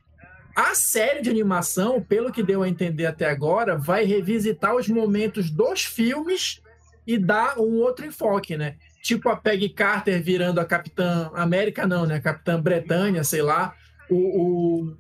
A 0.55 0.75
série 0.75 1.21
de 1.21 1.31
animação, 1.31 2.01
pelo 2.01 2.33
que 2.33 2.43
deu 2.43 2.63
a 2.63 2.69
entender 2.69 3.07
até 3.07 3.27
agora, 3.29 3.77
vai 3.77 4.05
revisitar 4.05 4.75
os 4.75 4.89
momentos 4.89 5.51
dos 5.51 5.85
filmes 5.85 6.61
e 7.07 7.19
dar 7.19 7.59
um 7.59 7.81
outro 7.81 8.07
enfoque, 8.07 8.57
né? 8.57 8.77
Tipo 9.03 9.29
a 9.29 9.37
Peggy 9.37 9.69
Carter 9.69 10.23
virando 10.23 10.61
a 10.61 10.65
Capitã 10.65 11.31
América, 11.35 11.87
não, 11.87 12.07
né? 12.07 12.21
Capitã 12.21 12.61
Bretanha, 12.61 13.25
sei 13.25 13.43
lá. 13.43 13.75
O, 14.09 14.15
o, 14.15 14.97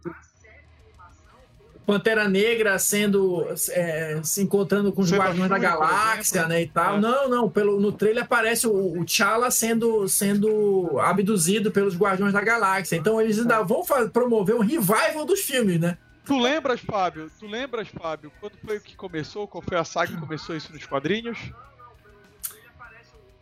Pantera 1.86 2.28
Negra 2.28 2.78
sendo 2.78 3.46
é, 3.70 4.20
se 4.22 4.42
encontrando 4.42 4.92
com 4.92 5.02
os 5.02 5.12
Guardiões 5.12 5.50
da 5.50 5.58
Galáxia, 5.58 6.46
né, 6.46 6.62
e 6.62 6.66
tal. 6.66 6.96
É. 6.96 7.00
Não, 7.00 7.28
não, 7.28 7.50
pelo 7.50 7.78
no 7.80 7.92
trailer 7.92 8.24
aparece 8.24 8.66
o, 8.66 9.00
o 9.00 9.04
T'Challa 9.04 9.50
sendo 9.50 10.08
sendo 10.08 10.98
abduzido 10.98 11.70
pelos 11.70 11.96
Guardiões 11.96 12.32
da 12.32 12.40
Galáxia. 12.40 12.96
Então 12.96 13.20
eles 13.20 13.38
ainda 13.38 13.62
vão 13.62 13.82
promover 14.12 14.54
um 14.54 14.60
revival 14.60 15.24
dos 15.24 15.40
filmes, 15.40 15.78
né? 15.78 15.98
Tu 16.24 16.38
lembras, 16.38 16.80
Fábio? 16.80 17.30
Tu 17.38 17.46
lembras, 17.46 17.88
Fábio, 17.88 18.32
quando 18.40 18.54
foi 18.64 18.80
que 18.80 18.96
começou? 18.96 19.46
Qual 19.46 19.62
foi 19.62 19.76
a 19.76 19.84
saga 19.84 20.12
que 20.12 20.20
começou 20.20 20.56
isso 20.56 20.72
nos 20.72 20.86
quadrinhos? 20.86 21.38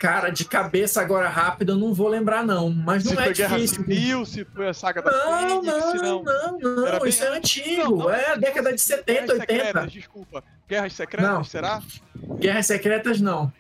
Cara, 0.03 0.31
de 0.31 0.45
cabeça 0.45 1.01
agora 1.01 1.29
rápido, 1.29 1.75
eu 1.75 1.77
não 1.77 1.95
vou 1.95 2.09
lembrar, 2.09 2.45
não. 2.45 2.69
Mas 2.69 3.05
não 3.05 3.13
se 3.13 3.19
é 3.21 3.23
foi 3.23 3.35
Guerra 3.35 3.57
difícil. 3.57 3.85
Civil, 3.85 4.27
se 4.27 4.45
foi 4.45 4.69
a 4.69 4.75
saga 4.75 5.01
da 5.01 5.13
não, 5.13 5.63
Fênix, 5.63 5.65
não, 5.65 6.25
não, 6.25 6.59
não, 6.59 6.99
não, 6.99 7.07
isso 7.07 7.23
é 7.23 7.29
antigo. 7.29 7.83
Não, 7.83 7.97
não, 7.99 8.11
é 8.11 8.37
década 8.37 8.73
de 8.73 8.81
70, 8.81 9.13
Guerras 9.13 9.31
80. 9.31 9.55
Secretas, 9.55 9.93
desculpa. 9.93 10.45
Guerras 10.69 10.93
Secretas, 10.95 11.31
não. 11.31 11.45
será? 11.45 11.81
Guerras 12.41 12.67
Secretas, 12.67 13.21
não. 13.21 13.53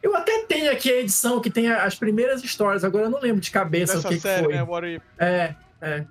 Eu 0.00 0.14
até 0.14 0.44
tenho 0.44 0.70
aqui 0.70 0.88
a 0.88 1.00
edição 1.00 1.40
que 1.40 1.50
tem 1.50 1.68
as 1.68 1.96
primeiras 1.96 2.44
histórias, 2.44 2.84
agora 2.84 3.06
eu 3.06 3.10
não 3.10 3.18
lembro 3.18 3.40
de 3.40 3.50
cabeça 3.50 3.94
Dessa 3.96 4.06
o 4.06 4.10
que, 4.12 4.20
série, 4.20 4.42
que 4.42 4.44
foi. 4.44 4.54
Né, 4.54 4.62
What 4.62 4.86
If. 4.86 5.02
É, 5.18 5.54
é. 5.80 6.04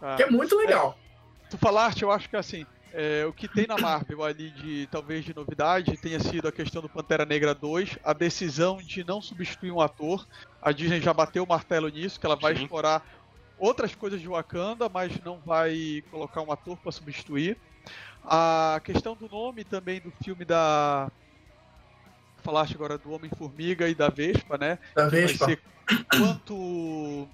Ah. 0.00 0.14
Que 0.14 0.22
é 0.22 0.30
muito 0.30 0.56
legal. 0.56 0.96
É, 1.44 1.48
tu 1.50 1.58
falaste, 1.58 2.02
eu 2.02 2.12
acho 2.12 2.30
que 2.30 2.36
assim, 2.36 2.64
é, 2.98 3.26
o 3.26 3.32
que 3.32 3.46
tem 3.46 3.66
na 3.66 3.76
Marvel 3.76 4.24
ali 4.24 4.50
de 4.52 4.88
talvez 4.90 5.22
de 5.22 5.36
novidade 5.36 5.98
tenha 5.98 6.18
sido 6.18 6.48
a 6.48 6.52
questão 6.52 6.80
do 6.80 6.88
Pantera 6.88 7.26
Negra 7.26 7.54
2, 7.54 7.98
a 8.02 8.14
decisão 8.14 8.78
de 8.78 9.04
não 9.04 9.20
substituir 9.20 9.70
um 9.70 9.82
ator. 9.82 10.26
A 10.62 10.72
Disney 10.72 11.02
já 11.02 11.12
bateu 11.12 11.44
o 11.44 11.46
martelo 11.46 11.90
nisso, 11.90 12.18
que 12.18 12.24
ela 12.24 12.36
vai 12.36 12.56
Sim. 12.56 12.62
explorar 12.62 13.06
outras 13.58 13.94
coisas 13.94 14.18
de 14.18 14.26
Wakanda, 14.26 14.88
mas 14.88 15.12
não 15.22 15.38
vai 15.44 16.02
colocar 16.10 16.40
um 16.40 16.50
ator 16.50 16.78
para 16.78 16.90
substituir. 16.90 17.58
A 18.24 18.80
questão 18.82 19.14
do 19.14 19.28
nome 19.28 19.62
também 19.62 20.00
do 20.00 20.10
filme 20.24 20.46
da. 20.46 21.12
Falaste 22.42 22.74
agora 22.76 22.96
do 22.96 23.12
Homem-Formiga 23.12 23.90
e 23.90 23.94
da 23.94 24.08
Vespa, 24.08 24.56
né? 24.56 24.78
Da 24.94 25.06
Vespa. 25.06 25.44
Vai 25.44 25.56
ser 25.56 25.62
quanto. 26.18 27.28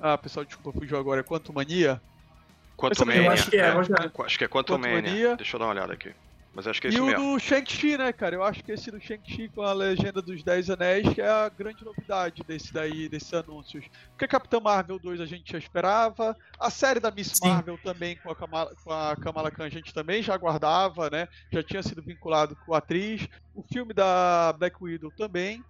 Ah, 0.00 0.18
pessoal, 0.18 0.44
desculpa, 0.44 0.76
fugiu 0.76 0.98
agora. 0.98 1.20
É 1.20 1.22
quanto 1.22 1.52
Mania? 1.52 2.02
Quanto 2.76 3.06
Mania. 3.06 3.32
Acho 3.32 3.50
que 3.50 3.56
é, 3.56 3.60
é, 3.60 4.24
acho 4.24 4.38
que 4.38 4.44
é 4.44 4.48
Quanto 4.48 4.78
Mania. 4.78 5.36
Deixa 5.36 5.56
eu 5.56 5.60
dar 5.60 5.66
uma 5.66 5.72
olhada 5.72 5.92
aqui. 5.92 6.12
Mas 6.54 6.68
acho 6.68 6.80
que 6.80 6.86
é 6.86 6.90
E 6.92 7.00
o 7.00 7.06
mesmo. 7.06 7.34
do 7.34 7.40
Shang-Chi, 7.40 7.98
né, 7.98 8.12
cara? 8.12 8.36
Eu 8.36 8.44
acho 8.44 8.62
que 8.62 8.70
esse 8.70 8.88
do 8.88 9.00
Shang-Chi 9.00 9.48
com 9.48 9.62
a 9.62 9.72
legenda 9.72 10.22
dos 10.22 10.42
Dez 10.44 10.70
Anéis 10.70 11.12
que 11.12 11.20
é 11.20 11.28
a 11.28 11.48
grande 11.48 11.84
novidade 11.84 12.44
desse 12.46 12.72
daí, 12.72 13.08
desses 13.08 13.34
anúncios. 13.34 13.84
Porque 14.10 14.28
Capitã 14.28 14.60
Marvel 14.60 14.98
2 15.00 15.20
a 15.20 15.26
gente 15.26 15.50
já 15.50 15.58
esperava, 15.58 16.36
a 16.58 16.70
série 16.70 17.00
da 17.00 17.10
Miss 17.10 17.32
Sim. 17.34 17.48
Marvel 17.48 17.76
também 17.82 18.16
com 18.16 18.30
a, 18.30 18.36
Kamala, 18.36 18.72
com 18.84 18.92
a 18.92 19.16
Kamala 19.16 19.50
Khan 19.50 19.64
a 19.64 19.68
gente 19.68 19.92
também 19.92 20.22
já 20.22 20.32
aguardava, 20.32 21.10
né? 21.10 21.26
Já 21.50 21.62
tinha 21.62 21.82
sido 21.82 22.00
vinculado 22.00 22.56
com 22.64 22.72
a 22.72 22.78
atriz. 22.78 23.28
O 23.52 23.62
filme 23.62 23.92
da 23.92 24.54
Black 24.56 24.76
Widow 24.80 25.10
também. 25.10 25.64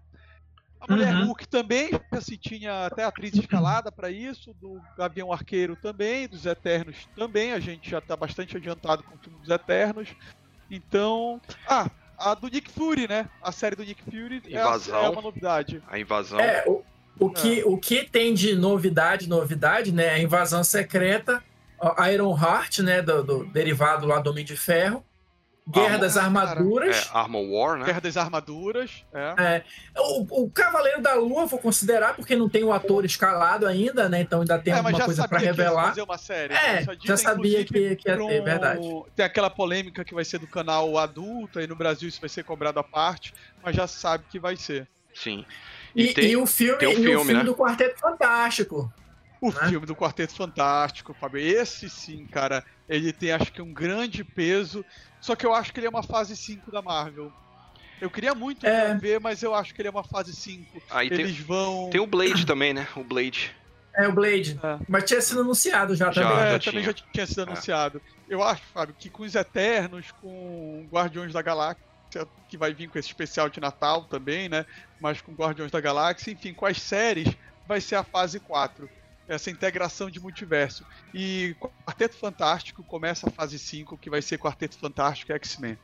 A 0.87 0.93
Mulher 0.93 1.15
Uhum. 1.15 1.27
Hulk 1.27 1.49
também, 1.49 1.91
se 2.21 2.37
tinha 2.37 2.87
até 2.87 3.05
atriz 3.05 3.35
escalada 3.35 3.91
para 3.91 4.11
isso, 4.11 4.55
do 4.61 4.81
Gavião 4.99 5.33
Arqueiro 5.33 5.77
também, 5.77 6.29
dos 6.29 6.45
Eternos 6.47 7.09
também, 7.17 7.53
a 7.53 7.61
gente 7.61 7.89
já 7.91 8.01
tá 8.01 8.17
bastante 8.17 8.57
adiantado 8.57 9.03
com 9.03 9.15
o 9.15 9.19
filme 9.19 9.39
dos 9.39 9.49
Eternos. 9.49 10.09
Então, 10.71 11.41
ah, 11.67 11.91
a 12.19 12.35
do 12.35 12.49
Nick 12.49 12.71
Fury, 12.71 13.09
né? 13.09 13.29
A 13.43 13.53
série 13.53 13.77
do 13.77 13.85
Nick 13.85 14.03
Fury 14.03 14.43
é, 14.51 14.57
a- 14.59 14.61
Invasão. 14.63 15.05
é 15.05 15.09
uma 15.09 15.23
novidade. 15.23 15.83
A 15.89 15.99
invasão. 15.99 16.39
É, 16.41 16.65
o, 16.67 16.83
o, 17.19 17.31
que, 17.31 17.63
o 17.65 17.79
que 17.79 18.05
tem 18.05 18.35
de 18.35 18.55
novidade, 18.55 19.29
novidade, 19.29 19.93
né? 19.93 20.11
A 20.11 20.19
invasão 20.19 20.63
secreta, 20.65 21.43
a 21.81 22.11
Iron 22.13 22.37
Heart, 22.37 22.81
né? 22.81 23.03
Do, 23.03 23.23
do 23.23 23.45
derivado 23.47 24.07
lá 24.07 24.19
do 24.21 24.31
Homem 24.31 24.45
de 24.45 24.57
Ferro, 24.57 25.05
Guerra 25.67 25.95
Ah, 25.95 25.99
das 25.99 26.15
cara. 26.15 26.27
Armaduras. 26.27 27.11
É, 27.13 27.17
Armor 27.19 27.43
War, 27.51 27.79
né? 27.79 27.87
Guerra 27.87 28.01
das 28.03 28.17
Armaduras, 28.19 29.03
é. 29.15 29.35
É, 29.43 29.65
o, 29.99 30.45
o 30.45 30.51
Cavaleiro 30.51 31.01
da 31.01 31.15
Lua, 31.15 31.47
vou 31.47 31.59
considerar, 31.59 32.15
porque 32.15 32.37
não 32.37 32.51
tem 32.51 32.63
o 32.63 32.71
ator 32.73 33.03
escalado 33.07 33.67
ainda, 33.67 34.07
né? 34.09 34.21
Então 34.21 34.41
ainda 34.43 34.59
tem 34.59 34.75
é, 34.75 34.77
alguma 34.77 35.01
coisa 35.03 35.27
para 35.27 35.39
sabia 35.41 35.55
que 35.55 35.61
ia 35.61 35.65
revelar. 35.65 35.89
fazer 35.89 36.03
uma 36.03 36.19
série. 36.19 36.53
É, 36.53 36.83
Isso 36.83 36.91
já 37.07 37.17
sabia 37.17 37.65
que, 37.65 37.97
que 37.97 38.09
ia 38.11 38.17
ter, 38.17 38.21
um- 38.21 38.45
verdade. 38.45 38.81
Tem 39.17 39.25
aquela 39.25 39.49
polêmica 39.49 40.05
que 40.05 40.13
vai 40.15 40.25
ser 40.25 40.39
do 40.39 40.47
canal 40.47 40.99
adulto, 40.99 41.59
aí 41.59 41.67
no 41.67 41.75
Brasil 41.77 42.11
isso 42.11 42.21
vai 42.21 42.29
ser 42.29 42.45
cobrado 42.45 42.79
à 42.79 42.85
parte, 42.85 43.33
mas 43.63 43.75
já 43.75 43.87
sabe 43.87 44.25
que 44.31 44.39
vai 44.39 44.57
ser. 44.57 44.87
Sim. 45.15 45.47
E, 45.97 46.07
E, 46.11 46.13
tem, 46.15 46.31
e 46.33 46.37
o 46.37 46.45
filme, 46.45 46.79
tem 46.79 46.89
o 46.89 46.93
e 46.93 46.95
o 46.95 46.97
filme, 47.03 47.17
filme 47.25 47.33
né? 47.35 47.45
do 47.45 47.55
Quarteto 47.55 47.99
Fantástico. 48.01 48.93
O 49.45 49.53
Né? 49.53 49.69
filme 49.69 49.87
do 49.87 49.95
Quarteto 49.95 50.35
Fantástico, 50.35 51.13
Fábio, 51.13 51.39
esse 51.41 51.91
sim, 51.91 52.25
cara, 52.27 52.65
ele 52.89 53.13
tem 53.13 53.31
acho 53.33 53.53
que 53.53 53.61
um 53.61 53.73
grande 53.75 54.25
peso, 54.25 54.83
só 55.21 55.37
que 55.37 55.45
eu 55.45 55.53
acho 55.55 55.73
que 55.73 55.81
ele 55.81 55.87
é 55.87 55.91
uma 55.91 56.03
fase 56.03 56.35
5 56.37 56.71
da 56.71 56.81
Marvel. 56.81 57.31
Eu 58.01 58.09
queria 58.11 58.35
muito 58.35 58.67
É. 58.67 58.95
ver, 58.95 59.21
mas 59.21 59.43
eu 59.43 59.55
acho 59.55 59.75
que 59.75 59.81
ele 59.83 59.89
é 59.89 59.91
uma 59.91 60.03
fase 60.05 60.35
5. 60.35 60.83
Aí 60.91 61.09
tem, 61.11 61.21
Eles 61.21 61.39
vão. 61.41 61.91
tem 61.91 62.01
o 62.01 62.07
Blade 62.07 62.47
também, 62.47 62.73
né? 62.73 62.89
O 62.97 63.05
Blade. 63.05 63.55
É 63.97 64.09
o 64.09 64.13
Blade. 64.13 64.59
É. 64.63 64.79
Mas 64.89 65.05
tinha 65.05 65.21
sido 65.21 65.43
anunciado 65.43 65.95
já, 65.95 66.11
Já. 66.11 66.23
também. 66.23 66.39
É, 66.45 66.51
já 66.53 66.59
também 66.59 66.83
tinha. 66.83 66.97
já 66.97 67.05
tinha 67.13 67.27
sido 67.27 67.41
É. 67.41 67.45
anunciado. 67.45 68.03
Eu 68.29 68.43
acho, 68.43 68.63
Fábio, 68.73 68.95
que 68.99 69.09
com 69.11 69.23
os 69.25 69.35
Eternos, 69.35 70.11
com 70.23 70.89
Guardiões 70.91 71.33
da 71.35 71.43
Galáxia, 71.43 71.83
que 72.49 72.57
vai 72.57 72.73
vir 72.73 72.89
com 72.89 72.99
esse 72.99 73.09
especial 73.09 73.49
de 73.51 73.61
Natal 73.61 74.05
também, 74.05 74.49
né? 74.49 74.65
Mas 75.01 75.21
com 75.21 75.33
Guardiões 75.35 75.71
da 75.71 75.81
Galáxia, 75.81 76.33
enfim, 76.33 76.53
com 76.55 76.65
as 76.67 76.81
séries, 76.81 77.29
vai 77.69 77.81
ser 77.81 77.95
a 77.97 78.03
fase 78.05 78.41
4. 78.41 78.89
Essa 79.27 79.51
integração 79.51 80.11
de 80.11 80.21
multiverso. 80.21 80.85
E 81.13 81.57
Quarteto 81.87 82.17
Fantástico 82.17 82.83
começa 82.85 83.29
a 83.29 83.31
fase 83.31 83.59
5, 83.59 83.97
que 83.97 84.11
vai 84.11 84.21
ser 84.21 84.39
Quarteto 84.39 84.79
Fantástico 84.79 85.33
e 85.33 85.35
X-Men. 85.35 85.79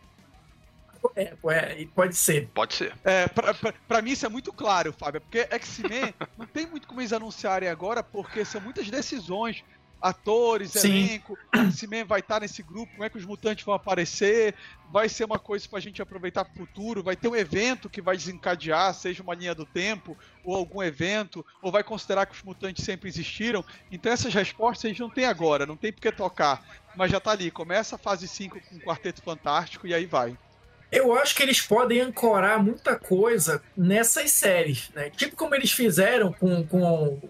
É, 1.16 1.34
é, 1.44 1.86
pode 1.94 2.14
ser. 2.14 2.48
Pode 2.52 2.74
ser. 2.74 2.94
É, 3.04 3.26
pra, 3.28 3.54
pra, 3.54 3.72
pra 3.72 4.02
mim 4.02 4.10
isso 4.10 4.26
é 4.26 4.28
muito 4.28 4.52
claro, 4.52 4.92
Fábio, 4.92 5.20
porque 5.20 5.46
X-Men 5.50 6.14
não 6.36 6.46
tem 6.46 6.66
muito 6.66 6.86
como 6.86 7.00
eles 7.00 7.12
anunciarem 7.12 7.68
agora, 7.68 8.02
porque 8.02 8.44
são 8.44 8.60
muitas 8.60 8.90
decisões. 8.90 9.64
Atores, 10.00 10.72
Sim. 10.72 11.06
elenco, 11.06 11.38
X-Men 11.54 12.04
vai 12.04 12.20
estar 12.20 12.40
nesse 12.40 12.62
grupo, 12.62 12.92
como 12.92 13.04
é 13.04 13.10
que 13.10 13.18
os 13.18 13.24
mutantes 13.24 13.64
vão 13.64 13.74
aparecer, 13.74 14.54
vai 14.90 15.08
ser 15.08 15.24
uma 15.24 15.38
coisa 15.38 15.68
pra 15.68 15.80
gente 15.80 16.00
aproveitar 16.00 16.44
pro 16.44 16.66
futuro, 16.66 17.02
vai 17.02 17.16
ter 17.16 17.28
um 17.28 17.36
evento 17.36 17.88
que 17.88 18.00
vai 18.00 18.16
desencadear, 18.16 18.94
seja 18.94 19.22
uma 19.22 19.34
linha 19.34 19.54
do 19.54 19.66
tempo, 19.66 20.16
ou 20.44 20.56
algum 20.56 20.82
evento, 20.82 21.44
ou 21.62 21.70
vai 21.70 21.84
considerar 21.84 22.26
que 22.26 22.34
os 22.34 22.42
mutantes 22.42 22.84
sempre 22.84 23.08
existiram. 23.08 23.64
Então 23.90 24.12
essas 24.12 24.32
respostas 24.32 24.84
eles 24.84 24.98
não 24.98 25.10
tem 25.10 25.26
agora, 25.26 25.66
não 25.66 25.76
tem 25.76 25.92
por 25.92 26.00
que 26.00 26.12
tocar. 26.12 26.64
Mas 26.96 27.10
já 27.10 27.20
tá 27.20 27.30
ali, 27.32 27.50
começa 27.50 27.96
a 27.96 27.98
fase 27.98 28.26
5 28.26 28.60
com 28.60 28.76
o 28.76 28.80
Quarteto 28.80 29.22
Fantástico 29.22 29.86
e 29.86 29.94
aí 29.94 30.06
vai. 30.06 30.36
Eu 30.90 31.14
acho 31.16 31.36
que 31.36 31.42
eles 31.42 31.60
podem 31.60 32.00
ancorar 32.00 32.62
muita 32.62 32.98
coisa 32.98 33.62
nessas 33.76 34.32
séries, 34.32 34.90
né? 34.92 35.08
Tipo 35.10 35.36
como 35.36 35.54
eles 35.54 35.70
fizeram 35.70 36.32
com, 36.32 36.66
com 36.66 37.20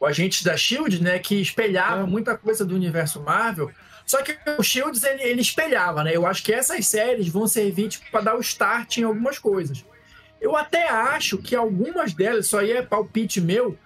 o 0.00 0.04
Agentes 0.06 0.42
da 0.42 0.56
Shield, 0.56 1.02
né? 1.02 1.18
Que 1.18 1.40
espelhava 1.40 2.02
É. 2.02 2.06
muita 2.06 2.36
coisa 2.36 2.64
do 2.64 2.74
universo 2.74 3.20
Marvel. 3.22 3.70
Só 4.04 4.22
que 4.22 4.36
o 4.58 4.62
Shields 4.62 5.02
ele, 5.04 5.22
ele 5.22 5.40
espelhava, 5.42 6.02
né? 6.02 6.16
Eu 6.16 6.26
acho 6.26 6.42
que 6.42 6.52
essas 6.52 6.86
séries 6.86 7.28
vão 7.28 7.46
servir 7.46 7.88
tipo, 7.88 8.10
para 8.10 8.22
dar 8.22 8.36
o 8.36 8.40
start 8.40 8.96
em 8.98 9.02
algumas 9.04 9.38
coisas. 9.38 9.84
Eu 10.40 10.56
até 10.56 10.88
acho 10.88 11.36
que 11.38 11.54
algumas 11.54 12.14
delas, 12.14 12.46
isso 12.46 12.56
aí 12.56 12.72
é 12.72 12.80
palpite 12.82 13.40
meu, 13.40 13.76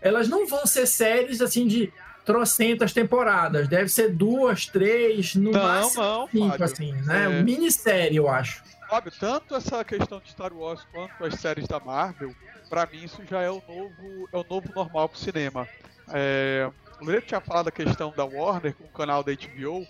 elas 0.00 0.28
não 0.28 0.46
vão 0.46 0.66
ser 0.66 0.86
séries 0.86 1.40
assim 1.40 1.66
de 1.66 1.92
trocentas 2.24 2.92
temporadas. 2.92 3.66
Deve 3.68 3.88
ser 3.88 4.10
duas, 4.12 4.66
três, 4.66 5.34
no 5.34 5.50
Não, 5.52 5.62
máximo 5.62 6.02
não, 6.02 6.28
cinco, 6.28 6.48
Fábio. 6.50 6.64
assim, 6.64 6.92
né? 6.92 7.24
É. 7.24 7.42
Minissérie, 7.42 8.16
eu 8.16 8.28
acho. 8.28 8.62
Fábio, 8.88 9.12
tanto 9.18 9.54
essa 9.54 9.82
questão 9.84 10.20
de 10.20 10.30
Star 10.30 10.52
Wars 10.52 10.86
quanto 10.92 11.24
as 11.24 11.34
séries 11.40 11.66
da 11.66 11.80
Marvel, 11.80 12.34
pra 12.72 12.88
mim 12.90 13.04
isso 13.04 13.22
já 13.28 13.42
é 13.42 13.50
o 13.50 13.62
novo, 13.68 14.28
é 14.32 14.36
o 14.38 14.46
novo 14.48 14.72
normal 14.74 15.06
pro 15.06 15.18
cinema. 15.18 15.68
É, 16.08 16.70
o 16.98 17.04
Loreto 17.04 17.26
tinha 17.26 17.40
falado 17.42 17.66
da 17.66 17.70
questão 17.70 18.10
da 18.16 18.24
Warner 18.24 18.74
com 18.74 18.84
o 18.84 18.88
canal 18.88 19.22
da 19.22 19.30
HBO. 19.30 19.86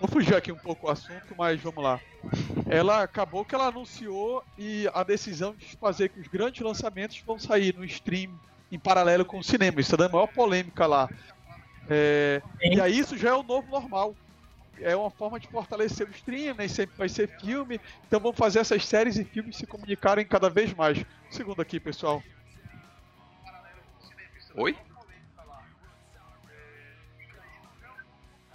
Vou 0.00 0.08
fugir 0.08 0.34
aqui 0.34 0.50
um 0.50 0.56
pouco 0.56 0.88
o 0.88 0.90
assunto, 0.90 1.36
mas 1.38 1.60
vamos 1.60 1.84
lá. 1.84 2.00
Ela 2.68 3.04
acabou 3.04 3.44
que 3.44 3.54
ela 3.54 3.68
anunciou 3.68 4.42
e 4.58 4.90
a 4.92 5.04
decisão 5.04 5.54
de 5.54 5.76
fazer 5.76 6.08
que 6.08 6.18
os 6.18 6.26
grandes 6.26 6.60
lançamentos 6.60 7.22
vão 7.24 7.38
sair 7.38 7.76
no 7.76 7.84
stream 7.84 8.32
em 8.72 8.78
paralelo 8.78 9.24
com 9.24 9.38
o 9.38 9.44
cinema. 9.44 9.80
Isso 9.80 9.92
tá 9.92 9.98
dando 9.98 10.14
maior 10.14 10.26
polêmica 10.26 10.88
lá. 10.88 11.08
É, 11.88 12.42
e 12.60 12.80
aí 12.80 12.98
isso 12.98 13.16
já 13.16 13.28
é 13.28 13.34
o 13.34 13.44
novo 13.44 13.70
normal. 13.70 14.16
É 14.82 14.96
uma 14.96 15.10
forma 15.10 15.38
de 15.38 15.48
fortalecer 15.48 16.06
o 16.06 16.10
stream, 16.10 16.54
nem 16.56 16.68
sempre 16.68 16.96
vai 16.96 17.08
ser 17.08 17.28
filme. 17.40 17.80
Então 18.06 18.20
vamos 18.20 18.36
fazer 18.36 18.60
essas 18.60 18.84
séries 18.86 19.16
e 19.18 19.24
filmes 19.24 19.56
se 19.56 19.66
comunicarem 19.66 20.24
cada 20.24 20.48
vez 20.48 20.72
mais. 20.74 21.04
Segundo 21.30 21.60
aqui, 21.60 21.78
pessoal. 21.78 22.22
Oi? 24.54 24.76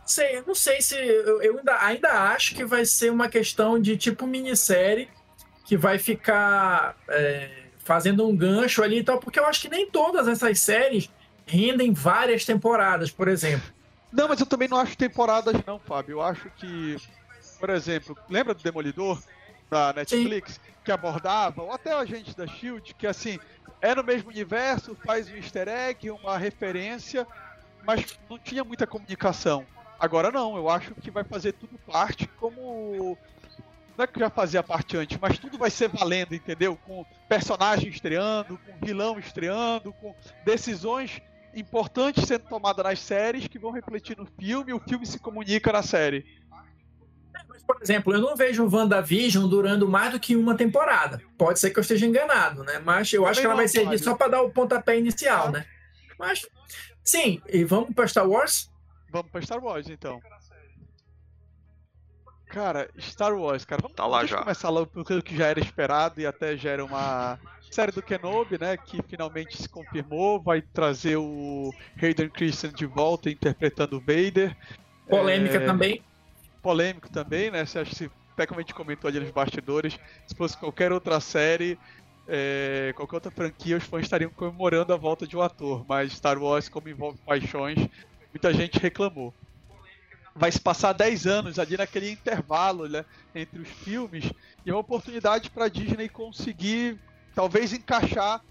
Sei, 0.05 0.37
eu 0.37 0.43
não 0.45 0.53
sei 0.53 0.81
se. 0.81 0.95
Eu, 0.95 1.41
eu 1.41 1.57
ainda, 1.57 1.83
ainda 1.83 2.09
acho 2.31 2.53
que 2.53 2.63
vai 2.63 2.85
ser 2.85 3.11
uma 3.11 3.27
questão 3.27 3.79
de 3.79 3.97
tipo 3.97 4.27
minissérie 4.27 5.09
que 5.65 5.75
vai 5.75 5.97
ficar 5.97 6.95
é, 7.09 7.63
fazendo 7.79 8.27
um 8.27 8.35
gancho 8.35 8.83
ali 8.83 8.99
e 8.99 9.03
tal, 9.03 9.19
porque 9.19 9.39
eu 9.39 9.45
acho 9.45 9.61
que 9.61 9.69
nem 9.69 9.89
todas 9.89 10.27
essas 10.27 10.59
séries 10.59 11.09
rendem 11.45 11.91
várias 11.91 12.45
temporadas, 12.45 13.09
por 13.09 13.27
exemplo. 13.27 13.74
Não, 14.15 14.29
mas 14.29 14.39
eu 14.39 14.45
também 14.45 14.69
não 14.69 14.77
acho 14.77 14.97
temporadas 14.97 15.53
não, 15.67 15.77
Fábio. 15.77 16.13
Eu 16.13 16.21
acho 16.21 16.49
que, 16.51 16.95
por 17.59 17.69
exemplo, 17.69 18.17
lembra 18.29 18.53
do 18.53 18.63
Demolidor 18.63 19.21
da 19.69 19.91
Netflix 19.91 20.59
que 20.85 20.91
abordava, 20.91 21.63
ou 21.63 21.71
até 21.71 21.93
o 21.93 21.99
agente 21.99 22.35
da 22.35 22.47
Shield, 22.47 22.93
que 22.93 23.05
assim 23.05 23.37
é 23.81 23.93
no 23.93 24.03
mesmo 24.03 24.29
universo, 24.29 24.95
faz 25.05 25.27
um 25.27 25.35
Easter 25.35 25.67
egg, 25.67 26.09
uma 26.11 26.37
referência, 26.37 27.27
mas 27.83 28.17
não 28.29 28.39
tinha 28.39 28.63
muita 28.63 28.87
comunicação. 28.87 29.65
Agora 29.99 30.31
não, 30.31 30.55
eu 30.55 30.69
acho 30.69 30.95
que 30.95 31.11
vai 31.11 31.23
fazer 31.23 31.51
tudo 31.53 31.77
parte 31.79 32.27
como 32.39 33.17
não 33.97 34.03
é 34.03 34.07
que 34.07 34.19
já 34.19 34.29
fazia 34.29 34.61
parte 34.61 34.95
antes, 34.95 35.17
mas 35.19 35.39
tudo 35.39 35.57
vai 35.57 35.69
ser 35.69 35.89
valendo, 35.89 36.35
entendeu? 36.35 36.77
Com 36.85 37.05
personagem 37.27 37.89
estreando, 37.89 38.57
com 38.59 38.85
vilão 38.85 39.17
estreando, 39.17 39.91
com 39.93 40.13
decisões 40.43 41.21
importantes 41.55 42.25
sendo 42.25 42.43
tomadas 42.47 42.83
nas 42.83 42.99
séries 42.99 43.47
que 43.47 43.57
vão 43.57 43.71
refletir 43.71 44.17
no 44.17 44.25
filme 44.25 44.71
e 44.71 44.73
o 44.73 44.79
filme 44.79 45.05
se 45.05 45.19
comunica 45.19 45.71
na 45.71 45.81
série. 45.81 46.25
Mas, 47.47 47.63
por 47.63 47.77
exemplo, 47.81 48.13
eu 48.13 48.21
não 48.21 48.35
vejo 48.35 48.65
o 48.65 48.73
WandaVision 48.73 49.47
durando 49.47 49.87
mais 49.87 50.11
do 50.11 50.19
que 50.19 50.35
uma 50.35 50.55
temporada. 50.55 51.21
Pode 51.37 51.59
ser 51.59 51.71
que 51.71 51.79
eu 51.79 51.81
esteja 51.81 52.05
enganado, 52.05 52.63
né? 52.63 52.79
Mas 52.79 53.11
eu 53.11 53.25
acho 53.25 53.39
que 53.39 53.45
ela 53.45 53.55
vai 53.55 53.67
servir 53.67 53.99
só 53.99 54.15
para 54.15 54.31
dar 54.31 54.41
o 54.41 54.51
pontapé 54.51 54.97
inicial, 54.97 55.51
né? 55.51 55.65
Mas, 56.19 56.45
sim, 57.03 57.41
e 57.47 57.63
vamos 57.63 57.93
para 57.93 58.07
Star 58.07 58.27
Wars? 58.27 58.69
Vamos 59.09 59.31
pra 59.31 59.41
Star 59.41 59.63
Wars 59.63 59.89
então. 59.89 60.19
Cara, 62.47 62.89
Star 62.99 63.33
Wars, 63.33 63.65
cara. 63.65 63.81
Vamos, 63.81 63.95
Tá 63.95 64.05
lá 64.05 64.25
já. 64.25 64.37
começar 64.39 64.69
logo 64.69 64.87
pelo 65.03 65.21
que 65.21 65.35
já 65.35 65.47
era 65.47 65.59
esperado 65.59 66.19
e 66.21 66.25
até 66.25 66.55
já 66.55 66.71
era 66.71 66.85
uma 66.85 67.39
série 67.71 67.91
do 67.91 68.01
Kenobi, 68.01 68.57
né? 68.59 68.77
Que 68.77 69.01
finalmente 69.07 69.61
se 69.61 69.67
confirmou. 69.67 70.41
Vai 70.41 70.61
trazer 70.61 71.17
o 71.17 71.73
Hayden 72.01 72.29
Christensen 72.29 72.71
de 72.75 72.85
volta 72.85 73.29
interpretando 73.29 73.97
o 73.97 73.99
Vader. 73.99 74.55
Polêmica 75.09 75.57
É, 75.57 75.65
também. 75.65 76.01
polêmico 76.61 77.09
também, 77.11 77.51
né? 77.51 77.65
Você 77.65 77.79
acha 77.79 77.93
que, 77.95 78.11
até 78.33 78.45
como 78.47 78.59
a 78.59 78.63
gente 78.63 78.73
comentou 78.73 79.07
ali 79.07 79.19
nos 79.19 79.31
bastidores, 79.31 79.99
se 80.25 80.35
fosse 80.35 80.57
qualquer 80.57 80.91
outra 80.91 81.19
série, 81.19 81.77
é, 82.27 82.93
qualquer 82.95 83.15
outra 83.15 83.31
franquia, 83.31 83.77
os 83.77 83.83
fãs 83.83 84.03
estariam 84.03 84.31
comemorando 84.31 84.93
a 84.93 84.97
volta 84.97 85.27
de 85.27 85.35
um 85.35 85.41
ator. 85.41 85.85
Mas 85.87 86.13
Star 86.13 86.41
Wars, 86.41 86.69
como 86.69 86.89
envolve 86.89 87.19
paixões, 87.25 87.77
muita 88.33 88.53
gente 88.53 88.79
reclamou. 88.79 89.33
Vai 90.35 90.51
se 90.51 90.59
passar 90.59 90.91
10 90.91 91.25
anos 91.25 91.57
ali 91.57 91.77
naquele 91.77 92.11
intervalo 92.11 92.89
né, 92.89 93.05
entre 93.33 93.59
os 93.59 93.69
filmes 93.69 94.25
e 94.65 94.69
é 94.69 94.73
uma 94.73 94.81
oportunidade 94.81 95.49
para 95.49 95.65
a 95.65 95.69
Disney 95.69 96.09
conseguir 96.09 96.99
talvez 97.33 97.71
encaixar 97.71 98.43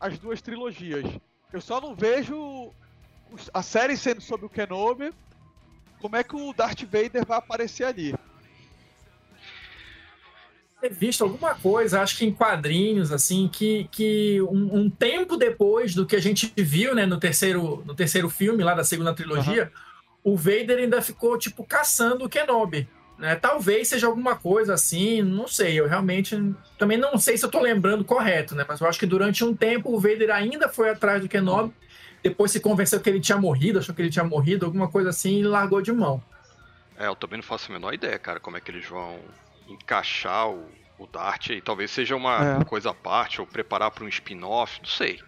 as 0.00 0.18
duas 0.18 0.40
trilogias. 0.40 1.04
Eu 1.52 1.60
só 1.60 1.80
não 1.80 1.94
vejo 1.94 2.72
a 3.52 3.62
série 3.62 3.96
sendo 3.96 4.22
sobre 4.22 4.46
o 4.46 4.48
Kenobi, 4.48 5.12
como 6.00 6.16
é 6.16 6.24
que 6.24 6.34
o 6.34 6.52
Darth 6.54 6.82
Vader 6.84 7.26
vai 7.26 7.38
aparecer 7.38 7.84
ali? 7.84 8.14
ter 10.80 10.92
visto 10.92 11.24
alguma 11.24 11.56
coisa, 11.56 12.00
acho 12.00 12.18
que 12.18 12.24
em 12.24 12.32
quadrinhos, 12.32 13.10
assim, 13.10 13.48
que, 13.48 13.88
que 13.90 14.40
um, 14.42 14.82
um, 14.82 14.90
tempo 14.90 15.36
depois 15.36 15.92
do 15.92 16.06
que 16.06 16.14
a 16.14 16.20
gente 16.20 16.52
viu, 16.56 16.94
né, 16.94 17.04
no 17.04 17.18
terceiro, 17.18 17.82
no 17.84 17.96
terceiro 17.96 18.30
filme 18.30 18.62
lá 18.62 18.74
da 18.74 18.84
segunda 18.84 19.12
trilogia, 19.12 19.64
uhum. 19.64 19.87
O 20.22 20.36
Vader 20.36 20.78
ainda 20.78 21.00
ficou, 21.00 21.38
tipo, 21.38 21.64
caçando 21.64 22.24
o 22.24 22.28
Kenobi. 22.28 22.88
Né? 23.18 23.34
Talvez 23.34 23.88
seja 23.88 24.06
alguma 24.06 24.36
coisa 24.36 24.74
assim, 24.74 25.22
não 25.22 25.48
sei, 25.48 25.78
eu 25.78 25.88
realmente 25.88 26.36
também 26.78 26.96
não 26.96 27.18
sei 27.18 27.36
se 27.36 27.44
eu 27.44 27.50
tô 27.50 27.60
lembrando 27.60 28.04
correto, 28.04 28.54
né? 28.54 28.64
Mas 28.66 28.80
eu 28.80 28.86
acho 28.86 28.98
que 28.98 29.06
durante 29.06 29.44
um 29.44 29.54
tempo 29.54 29.92
o 29.92 29.98
Vader 29.98 30.30
ainda 30.30 30.68
foi 30.68 30.90
atrás 30.90 31.20
do 31.20 31.28
Kenobi, 31.28 31.74
depois 32.22 32.52
se 32.52 32.60
convenceu 32.60 33.00
que 33.00 33.10
ele 33.10 33.20
tinha 33.20 33.38
morrido, 33.38 33.78
achou 33.78 33.94
que 33.94 34.02
ele 34.02 34.10
tinha 34.10 34.24
morrido, 34.24 34.66
alguma 34.66 34.88
coisa 34.88 35.10
assim, 35.10 35.40
e 35.40 35.42
largou 35.42 35.82
de 35.82 35.92
mão. 35.92 36.22
É, 36.96 37.06
eu 37.06 37.16
também 37.16 37.38
não 37.38 37.44
faço 37.44 37.70
a 37.70 37.74
menor 37.74 37.92
ideia, 37.92 38.18
cara, 38.18 38.38
como 38.38 38.56
é 38.56 38.60
que 38.60 38.70
eles 38.70 38.86
vão 38.86 39.18
encaixar 39.68 40.48
o, 40.48 40.64
o 40.98 41.06
Dart 41.06 41.50
aí. 41.50 41.60
Talvez 41.60 41.90
seja 41.90 42.16
uma 42.16 42.60
é. 42.60 42.64
coisa 42.64 42.90
à 42.90 42.94
parte, 42.94 43.40
ou 43.40 43.46
preparar 43.46 43.90
para 43.90 44.04
um 44.04 44.08
spin-off, 44.08 44.80
não 44.80 44.88
sei. 44.88 45.20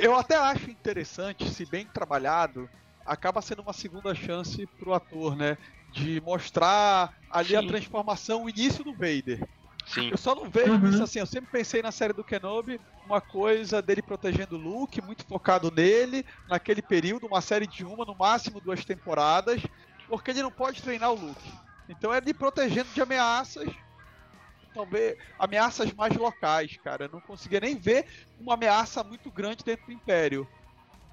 Eu 0.00 0.14
até 0.14 0.36
acho 0.36 0.70
interessante, 0.70 1.48
se 1.50 1.66
bem 1.66 1.84
trabalhado, 1.86 2.68
acaba 3.04 3.42
sendo 3.42 3.62
uma 3.62 3.72
segunda 3.72 4.14
chance 4.14 4.66
pro 4.78 4.94
ator, 4.94 5.36
né? 5.36 5.56
De 5.90 6.20
mostrar 6.20 7.14
ali 7.30 7.50
Sim. 7.50 7.56
a 7.56 7.66
transformação, 7.66 8.44
o 8.44 8.50
início 8.50 8.84
do 8.84 8.92
Vader. 8.92 9.46
Sim. 9.86 10.10
Eu 10.10 10.18
só 10.18 10.34
não 10.34 10.48
vejo 10.48 10.72
uhum. 10.72 10.90
isso 10.90 11.02
assim. 11.02 11.18
Eu 11.18 11.26
sempre 11.26 11.50
pensei 11.50 11.82
na 11.82 11.90
série 11.90 12.12
do 12.12 12.22
Kenobi 12.22 12.80
uma 13.04 13.20
coisa 13.20 13.82
dele 13.82 14.02
protegendo 14.02 14.56
o 14.56 14.58
Luke, 14.58 15.02
muito 15.02 15.24
focado 15.26 15.72
nele, 15.74 16.24
naquele 16.48 16.80
período, 16.80 17.26
uma 17.26 17.40
série 17.40 17.66
de 17.66 17.84
uma, 17.84 18.04
no 18.04 18.14
máximo 18.14 18.60
duas 18.60 18.84
temporadas, 18.84 19.60
porque 20.08 20.30
ele 20.30 20.42
não 20.42 20.50
pode 20.52 20.82
treinar 20.82 21.10
o 21.10 21.20
Luke. 21.20 21.52
Então 21.88 22.14
é 22.14 22.18
ele 22.18 22.32
protegendo 22.32 22.88
de 22.94 23.02
ameaças, 23.02 23.68
talvez 24.72 25.16
ameaças 25.36 25.92
mais 25.92 26.16
locais, 26.16 26.76
cara. 26.84 27.06
Eu 27.06 27.10
não 27.10 27.20
conseguia 27.20 27.58
nem 27.58 27.76
ver 27.76 28.06
uma 28.38 28.54
ameaça 28.54 29.02
muito 29.02 29.28
grande 29.28 29.64
dentro 29.64 29.86
do 29.86 29.92
Império. 29.92 30.46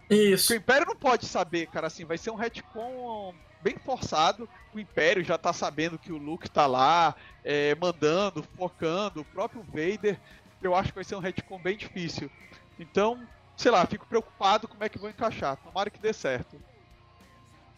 Isso. 0.09 0.47
Porque 0.47 0.53
o 0.53 0.63
Império 0.63 0.87
não 0.87 0.95
pode 0.95 1.25
saber, 1.25 1.67
cara, 1.67 1.87
assim, 1.87 2.05
vai 2.05 2.17
ser 2.17 2.31
um 2.31 2.35
retcon 2.35 3.33
bem 3.61 3.77
forçado. 3.77 4.49
O 4.73 4.79
Império 4.79 5.23
já 5.23 5.37
tá 5.37 5.51
sabendo 5.51 5.99
que 5.99 6.11
o 6.11 6.17
Luke 6.17 6.49
tá 6.49 6.65
lá, 6.65 7.15
é, 7.43 7.75
mandando, 7.75 8.43
focando, 8.55 9.21
o 9.21 9.25
próprio 9.25 9.63
Vader. 9.63 10.19
Eu 10.61 10.75
acho 10.75 10.89
que 10.89 10.95
vai 10.95 11.03
ser 11.03 11.15
um 11.15 11.19
retcon 11.19 11.59
bem 11.59 11.77
difícil. 11.77 12.31
Então, 12.79 13.27
sei 13.55 13.71
lá, 13.71 13.85
fico 13.85 14.05
preocupado 14.05 14.67
como 14.67 14.83
é 14.83 14.89
que 14.89 14.99
vão 14.99 15.09
encaixar. 15.09 15.57
Tomara 15.57 15.89
que 15.89 15.99
dê 15.99 16.13
certo. 16.13 16.61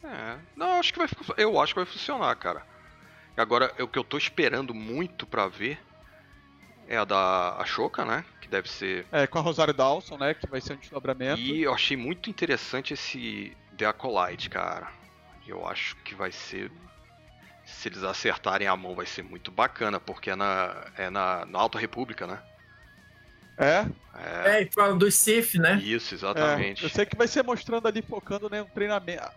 É, 0.04 0.38
não, 0.56 0.80
acho 0.80 0.94
que 0.94 1.00
vai, 1.00 1.08
eu 1.38 1.60
acho 1.60 1.74
que 1.74 1.80
vai 1.80 1.86
funcionar, 1.86 2.36
cara. 2.36 2.66
Agora, 3.36 3.74
o 3.80 3.88
que 3.88 3.98
eu 3.98 4.04
tô 4.04 4.18
esperando 4.18 4.74
muito 4.74 5.26
para 5.26 5.48
ver 5.48 5.80
é 6.90 6.98
a 6.98 7.06
da 7.06 7.56
Ashoka, 7.60 8.04
né? 8.04 8.26
Que 8.42 8.48
deve 8.48 8.68
ser. 8.68 9.06
É, 9.12 9.28
com 9.28 9.38
a 9.38 9.42
Rosário 9.42 9.74
Dawson, 9.74 10.18
né? 10.18 10.34
Que 10.34 10.48
vai 10.48 10.60
ser 10.60 10.74
um 10.74 10.78
desdobramento. 10.78 11.40
E 11.40 11.62
eu 11.62 11.74
achei 11.74 11.96
muito 11.96 12.32
interessante 12.32 12.96
esse 12.96 13.56
The 13.78 13.86
Acolyte, 13.86 14.50
cara. 14.50 14.88
Eu 15.48 15.68
acho 15.68 15.96
que 15.98 16.16
vai 16.16 16.32
ser. 16.32 16.72
Se 17.64 17.88
eles 17.88 18.04
acertarem 18.04 18.68
a 18.68 18.76
mão, 18.76 18.96
vai 18.96 19.06
ser 19.06 19.24
muito 19.24 19.52
bacana, 19.52 20.00
porque 20.00 20.32
é 20.32 20.36
na, 20.36 20.88
é 20.98 21.10
na, 21.12 21.46
na 21.46 21.60
Alta 21.60 21.78
República, 21.78 22.26
né? 22.26 22.42
É? 23.56 23.86
É, 24.16 24.58
é 24.58 24.62
e 24.64 24.72
fala 24.74 24.96
do 24.96 25.12
Sif, 25.12 25.60
né? 25.60 25.76
Isso, 25.76 26.16
exatamente. 26.16 26.82
É, 26.82 26.86
eu 26.88 26.90
sei 26.90 27.06
que 27.06 27.16
vai 27.16 27.28
ser 27.28 27.44
mostrando 27.44 27.88
ali, 27.88 28.02
focando 28.02 28.50
né, 28.50 28.64
um 28.64 28.66
treinamento. 28.66 29.30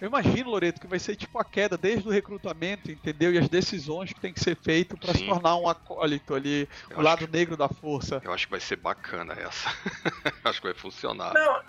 Eu 0.00 0.08
imagino, 0.08 0.50
Loreto, 0.50 0.80
que 0.80 0.86
vai 0.86 0.98
ser 0.98 1.16
tipo 1.16 1.38
a 1.38 1.44
queda 1.44 1.78
desde 1.78 2.06
o 2.06 2.10
recrutamento, 2.10 2.90
entendeu? 2.90 3.32
E 3.32 3.38
as 3.38 3.48
decisões 3.48 4.12
que 4.12 4.20
tem 4.20 4.32
que 4.32 4.40
ser 4.40 4.56
feito 4.56 4.96
para 4.96 5.14
se 5.14 5.24
tornar 5.24 5.56
um 5.56 5.68
acólito 5.68 6.34
ali, 6.34 6.68
eu 6.90 6.98
o 6.98 7.02
lado 7.02 7.26
que... 7.26 7.32
negro 7.32 7.56
da 7.56 7.68
força. 7.68 8.20
Eu 8.24 8.32
acho 8.32 8.46
que 8.46 8.50
vai 8.50 8.60
ser 8.60 8.76
bacana 8.76 9.34
essa. 9.34 9.72
acho 10.44 10.60
que 10.60 10.66
vai 10.66 10.74
funcionar. 10.74 11.32
Não, 11.32 11.62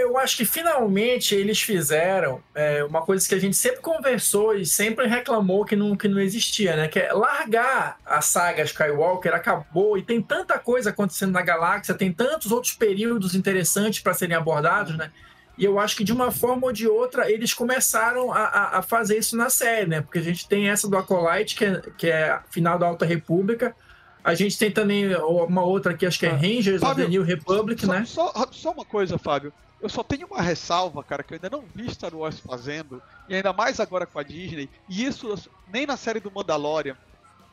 eu 0.00 0.16
acho 0.18 0.36
que 0.36 0.44
finalmente 0.44 1.34
eles 1.34 1.60
fizeram 1.60 2.42
é, 2.54 2.82
uma 2.84 3.02
coisa 3.02 3.26
que 3.26 3.34
a 3.34 3.38
gente 3.38 3.56
sempre 3.56 3.80
conversou 3.80 4.54
e 4.54 4.64
sempre 4.64 5.06
reclamou 5.06 5.64
que 5.64 5.76
não, 5.76 5.96
que 5.96 6.08
não 6.08 6.20
existia, 6.20 6.76
né? 6.76 6.88
Que 6.88 7.00
é 7.00 7.12
largar 7.12 7.98
a 8.04 8.20
saga 8.20 8.62
Skywalker, 8.62 9.34
acabou 9.34 9.96
e 9.96 10.02
tem 10.02 10.20
tanta 10.22 10.58
coisa 10.58 10.90
acontecendo 10.90 11.32
na 11.32 11.42
galáxia, 11.42 11.94
tem 11.94 12.12
tantos 12.12 12.52
outros 12.52 12.74
períodos 12.74 13.34
interessantes 13.34 14.00
para 14.00 14.14
serem 14.14 14.36
abordados, 14.36 14.96
né? 14.96 15.10
E 15.58 15.64
eu 15.64 15.78
acho 15.78 15.96
que 15.96 16.04
de 16.04 16.12
uma 16.12 16.30
forma 16.30 16.66
ou 16.66 16.72
de 16.72 16.86
outra 16.86 17.30
eles 17.30 17.54
começaram 17.54 18.30
a, 18.32 18.78
a, 18.78 18.82
fazer 18.82 19.18
isso 19.18 19.36
na 19.36 19.48
série, 19.48 19.86
né? 19.86 20.00
Porque 20.02 20.18
a 20.18 20.22
gente 20.22 20.46
tem 20.46 20.68
essa 20.68 20.88
do 20.88 20.96
Acolyte, 20.96 21.56
que 21.56 21.64
é, 21.64 21.82
que 21.96 22.06
é 22.08 22.38
final 22.50 22.78
da 22.78 22.86
Alta 22.86 23.06
República. 23.06 23.74
A 24.22 24.34
gente 24.34 24.58
tem 24.58 24.70
também 24.70 25.14
uma 25.16 25.62
outra 25.62 25.92
aqui, 25.92 26.04
acho 26.04 26.18
que 26.18 26.26
é 26.26 26.30
ah. 26.30 26.36
Rangers 26.36 26.80
Fábio, 26.80 27.04
of 27.04 27.12
the 27.12 27.18
New 27.18 27.22
Republic, 27.22 27.86
só, 27.86 27.92
né? 27.92 28.04
Só, 28.04 28.48
só 28.50 28.72
uma 28.72 28.84
coisa, 28.84 29.16
Fábio. 29.16 29.52
Eu 29.80 29.88
só 29.88 30.02
tenho 30.02 30.26
uma 30.26 30.42
ressalva, 30.42 31.02
cara, 31.04 31.22
que 31.22 31.32
eu 31.32 31.36
ainda 31.36 31.50
não 31.50 31.64
vi 31.74 31.88
Star 31.90 32.14
Wars 32.14 32.40
fazendo, 32.40 33.00
e 33.28 33.34
ainda 33.36 33.52
mais 33.52 33.78
agora 33.78 34.06
com 34.06 34.18
a 34.18 34.22
Disney, 34.22 34.68
e 34.88 35.04
isso 35.04 35.48
nem 35.72 35.86
na 35.86 35.96
série 35.96 36.18
do 36.18 36.30
Mandalorian. 36.30 36.96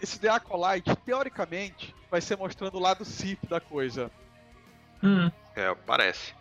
Esse 0.01 0.19
The 0.19 0.29
Acolyte, 0.29 0.95
teoricamente, 1.05 1.93
vai 2.09 2.21
ser 2.21 2.37
mostrando 2.37 2.75
o 2.75 2.79
lado 2.79 3.05
Sith 3.05 3.39
da 3.47 3.59
coisa. 3.59 4.09
Hum. 5.03 5.29
É, 5.55 5.73
parece. 5.85 6.33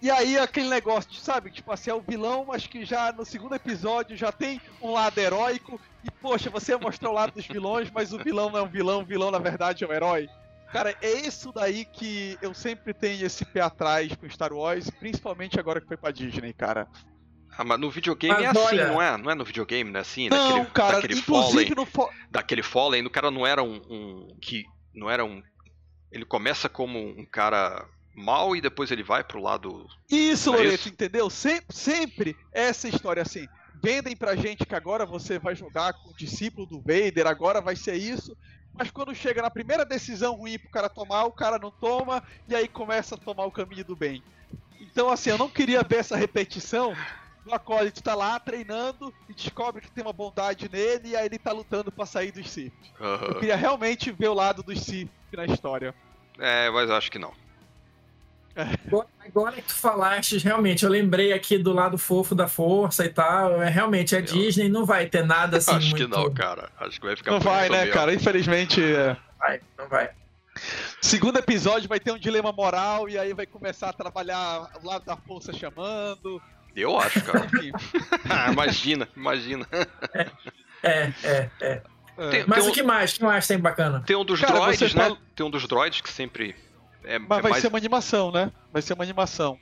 E 0.00 0.10
aí 0.10 0.38
aquele 0.38 0.68
negócio, 0.68 1.12
sabe? 1.14 1.50
Tipo 1.50 1.72
assim, 1.72 1.90
é 1.90 1.94
o 1.94 2.00
vilão, 2.00 2.44
mas 2.46 2.66
que 2.66 2.84
já 2.84 3.12
no 3.12 3.24
segundo 3.24 3.54
episódio 3.54 4.16
já 4.16 4.30
tem 4.30 4.60
um 4.80 4.92
lado 4.92 5.18
heróico. 5.18 5.80
E 6.04 6.10
poxa, 6.10 6.48
você 6.50 6.76
mostrou 6.76 7.12
o 7.12 7.14
lado 7.14 7.32
dos 7.32 7.46
vilões, 7.46 7.90
mas 7.90 8.12
o 8.12 8.18
vilão 8.18 8.50
não 8.50 8.58
é 8.60 8.62
um 8.62 8.68
vilão, 8.68 9.00
o 9.02 9.04
vilão 9.04 9.30
na 9.30 9.38
verdade 9.38 9.84
é 9.84 9.88
um 9.88 9.92
herói. 9.92 10.28
Cara, 10.72 10.94
é 11.00 11.12
isso 11.12 11.50
daí 11.50 11.84
que 11.84 12.38
eu 12.42 12.54
sempre 12.54 12.92
tenho 12.92 13.24
esse 13.24 13.44
pé 13.44 13.60
atrás 13.60 14.14
com 14.14 14.28
Star 14.28 14.52
Wars, 14.52 14.90
principalmente 14.90 15.58
agora 15.58 15.80
que 15.80 15.88
foi 15.88 15.96
pra 15.96 16.10
Disney, 16.10 16.52
cara. 16.52 16.86
Ah, 17.56 17.64
mas 17.64 17.80
no 17.80 17.90
videogame 17.90 18.34
mas 18.34 18.44
é 18.44 18.48
assim, 18.48 18.76
não 18.76 19.02
é? 19.02 19.16
Não 19.16 19.30
é 19.30 19.34
no 19.34 19.44
videogame, 19.44 19.90
né? 19.90 20.00
Assim, 20.00 20.28
não, 20.28 20.48
daquele, 20.48 20.70
cara, 20.70 20.96
daquele 20.96 21.16
Fallen. 21.22 21.70
No 21.70 21.86
fo... 21.86 22.08
Daquele 22.30 22.62
Fallen, 22.62 23.04
o 23.04 23.10
cara 23.10 23.30
não 23.30 23.46
era 23.46 23.62
um, 23.62 23.80
um. 23.90 24.36
que 24.40 24.64
Não 24.94 25.10
era 25.10 25.24
um. 25.24 25.42
Ele 26.12 26.24
começa 26.24 26.68
como 26.68 26.98
um 26.98 27.26
cara 27.26 27.84
mal 28.18 28.54
e 28.54 28.60
depois 28.60 28.90
ele 28.90 29.02
vai 29.02 29.22
pro 29.22 29.40
lado. 29.40 29.86
Isso, 30.10 30.52
é 30.54 30.56
Loreto, 30.56 30.88
entendeu? 30.88 31.30
Sempre, 31.30 31.74
sempre 31.74 32.36
essa 32.52 32.88
história 32.88 33.22
assim. 33.22 33.46
Vendem 33.82 34.16
pra 34.16 34.34
gente 34.34 34.66
que 34.66 34.74
agora 34.74 35.06
você 35.06 35.38
vai 35.38 35.54
jogar 35.54 35.92
com 35.92 36.10
o 36.10 36.16
discípulo 36.16 36.66
do 36.66 36.80
Vader, 36.80 37.26
agora 37.26 37.60
vai 37.60 37.76
ser 37.76 37.94
isso. 37.94 38.36
Mas 38.74 38.90
quando 38.90 39.14
chega 39.14 39.40
na 39.40 39.50
primeira 39.50 39.84
decisão 39.84 40.34
ruim 40.34 40.58
pro 40.58 40.70
cara 40.70 40.88
tomar, 40.88 41.24
o 41.24 41.32
cara 41.32 41.58
não 41.58 41.70
toma 41.70 42.22
e 42.48 42.54
aí 42.54 42.68
começa 42.68 43.14
a 43.14 43.18
tomar 43.18 43.44
o 43.44 43.52
caminho 43.52 43.84
do 43.84 43.96
bem. 43.96 44.22
Então, 44.80 45.10
assim, 45.10 45.30
eu 45.30 45.38
não 45.38 45.48
queria 45.48 45.82
ver 45.82 45.96
essa 45.96 46.16
repetição 46.16 46.94
o 47.48 47.54
acólito 47.54 48.02
tá 48.02 48.14
lá 48.14 48.38
treinando 48.38 49.12
e 49.28 49.32
descobre 49.32 49.80
que 49.80 49.90
tem 49.90 50.04
uma 50.04 50.12
bondade 50.12 50.68
nele 50.70 51.10
e 51.10 51.16
aí 51.16 51.26
ele 51.26 51.38
tá 51.38 51.50
lutando 51.52 51.90
para 51.90 52.06
sair 52.06 52.30
dos 52.30 52.50
Sith. 52.50 52.72
Uhum. 53.00 53.28
Eu 53.28 53.34
queria 53.36 53.56
realmente 53.56 54.12
ver 54.12 54.28
o 54.28 54.34
lado 54.34 54.62
dos 54.62 54.80
Sith 54.80 55.08
na 55.32 55.46
história. 55.46 55.94
É, 56.38 56.70
mas 56.70 56.90
acho 56.90 57.10
que 57.10 57.18
não. 57.18 57.32
Agora, 59.24 59.56
que 59.56 59.62
tu 59.62 59.74
falaste, 59.74 60.38
realmente, 60.38 60.84
eu 60.84 60.90
lembrei 60.90 61.32
aqui 61.32 61.58
do 61.58 61.72
lado 61.72 61.98
fofo 61.98 62.34
da 62.34 62.48
força 62.48 63.04
e 63.04 63.08
tal. 63.08 63.62
É, 63.62 63.68
realmente, 63.68 64.16
a 64.16 64.20
Disney 64.20 64.68
não 64.68 64.84
vai 64.84 65.06
ter 65.06 65.24
nada 65.24 65.58
assim. 65.58 65.70
Acho 65.70 65.90
muito... 65.90 66.08
que 66.08 66.16
não, 66.16 66.32
cara. 66.32 66.70
Acho 66.80 66.98
que 67.00 67.06
vai 67.06 67.16
ficar 67.16 67.32
Não 67.32 67.40
vai, 67.40 67.68
né, 67.68 67.80
mesmo. 67.80 67.94
cara? 67.94 68.14
Infelizmente. 68.14 68.82
É... 68.82 69.16
Vai, 69.38 69.60
não 69.78 69.88
vai. 69.88 70.10
Segundo 71.00 71.38
episódio 71.38 71.88
vai 71.88 72.00
ter 72.00 72.10
um 72.10 72.18
dilema 72.18 72.50
moral 72.50 73.08
e 73.08 73.16
aí 73.16 73.32
vai 73.32 73.46
começar 73.46 73.90
a 73.90 73.92
trabalhar 73.92 74.70
o 74.82 74.86
lado 74.86 75.04
da 75.04 75.16
força 75.16 75.52
chamando. 75.52 76.42
Eu 76.74 76.98
acho, 76.98 77.22
cara. 77.22 77.48
imagina, 78.50 79.08
imagina. 79.16 79.66
É, 80.82 81.12
é, 81.22 81.50
é. 81.60 81.82
Tem, 82.30 82.44
Mas 82.48 82.64
tem 82.64 82.72
o 82.72 82.74
que 82.74 82.82
mais? 82.82 83.12
O 83.12 83.14
que 83.14 83.24
mais 83.24 83.46
tem 83.46 83.58
bacana? 83.58 84.02
Tem 84.04 84.16
um 84.16 84.24
dos 84.24 84.40
cara, 84.40 84.54
droids, 84.54 84.94
né? 84.94 85.16
Tem 85.36 85.46
um 85.46 85.50
dos 85.50 85.68
droids 85.68 86.00
que 86.00 86.10
sempre 86.10 86.56
é, 87.08 87.18
Mas 87.18 87.38
é 87.38 87.42
vai 87.42 87.50
mais... 87.50 87.62
ser 87.62 87.68
uma 87.68 87.78
animação, 87.78 88.30
né? 88.30 88.52
Vai 88.72 88.82
ser 88.82 88.92
uma 88.92 89.04
animação. 89.04 89.58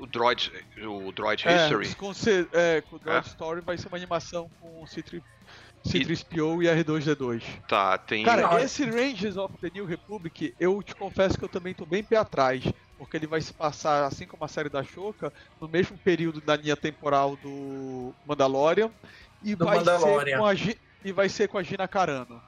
O 0.00 0.06
Droid, 0.06 0.52
o 0.82 1.12
Droid 1.12 1.46
é, 1.46 1.56
History? 1.56 1.94
Com, 1.94 2.14
C, 2.14 2.48
é, 2.52 2.80
com 2.80 2.96
o 2.96 2.98
Droid 2.98 3.26
é? 3.26 3.30
Story 3.30 3.60
vai 3.60 3.76
ser 3.76 3.88
uma 3.88 3.96
animação 3.96 4.50
com 4.60 4.82
o 4.82 4.84
C3, 4.84 5.22
C3PO 5.86 6.62
e, 6.62 6.66
e 6.66 6.84
R2D2. 6.84 7.42
Tá, 7.68 7.98
tem... 7.98 8.24
Cara, 8.24 8.62
esse 8.62 8.84
Rangers 8.84 9.36
of 9.36 9.56
the 9.58 9.70
New 9.74 9.84
Republic, 9.84 10.54
eu 10.58 10.82
te 10.82 10.94
confesso 10.94 11.38
que 11.38 11.44
eu 11.44 11.48
também 11.48 11.74
tô 11.74 11.84
bem 11.84 12.02
pé 12.02 12.16
atrás. 12.16 12.64
porque 12.96 13.16
ele 13.16 13.26
vai 13.26 13.40
se 13.40 13.52
passar, 13.52 14.04
assim 14.04 14.26
como 14.26 14.44
a 14.44 14.48
série 14.48 14.68
da 14.68 14.82
Shoka, 14.82 15.32
no 15.60 15.68
mesmo 15.68 15.96
período 15.98 16.40
da 16.40 16.56
linha 16.56 16.76
temporal 16.76 17.36
do 17.36 18.14
Mandalorian. 18.26 18.90
E, 19.42 19.54
Do 19.54 19.64
vai, 19.64 19.78
Mandalorian. 19.78 20.36
Ser 20.36 20.38
com 20.38 20.46
a, 20.46 20.54
e 21.04 21.12
vai 21.12 21.28
ser 21.28 21.48
com 21.48 21.58
a 21.58 21.62
Gina 21.62 21.86
Carano. 21.86 22.42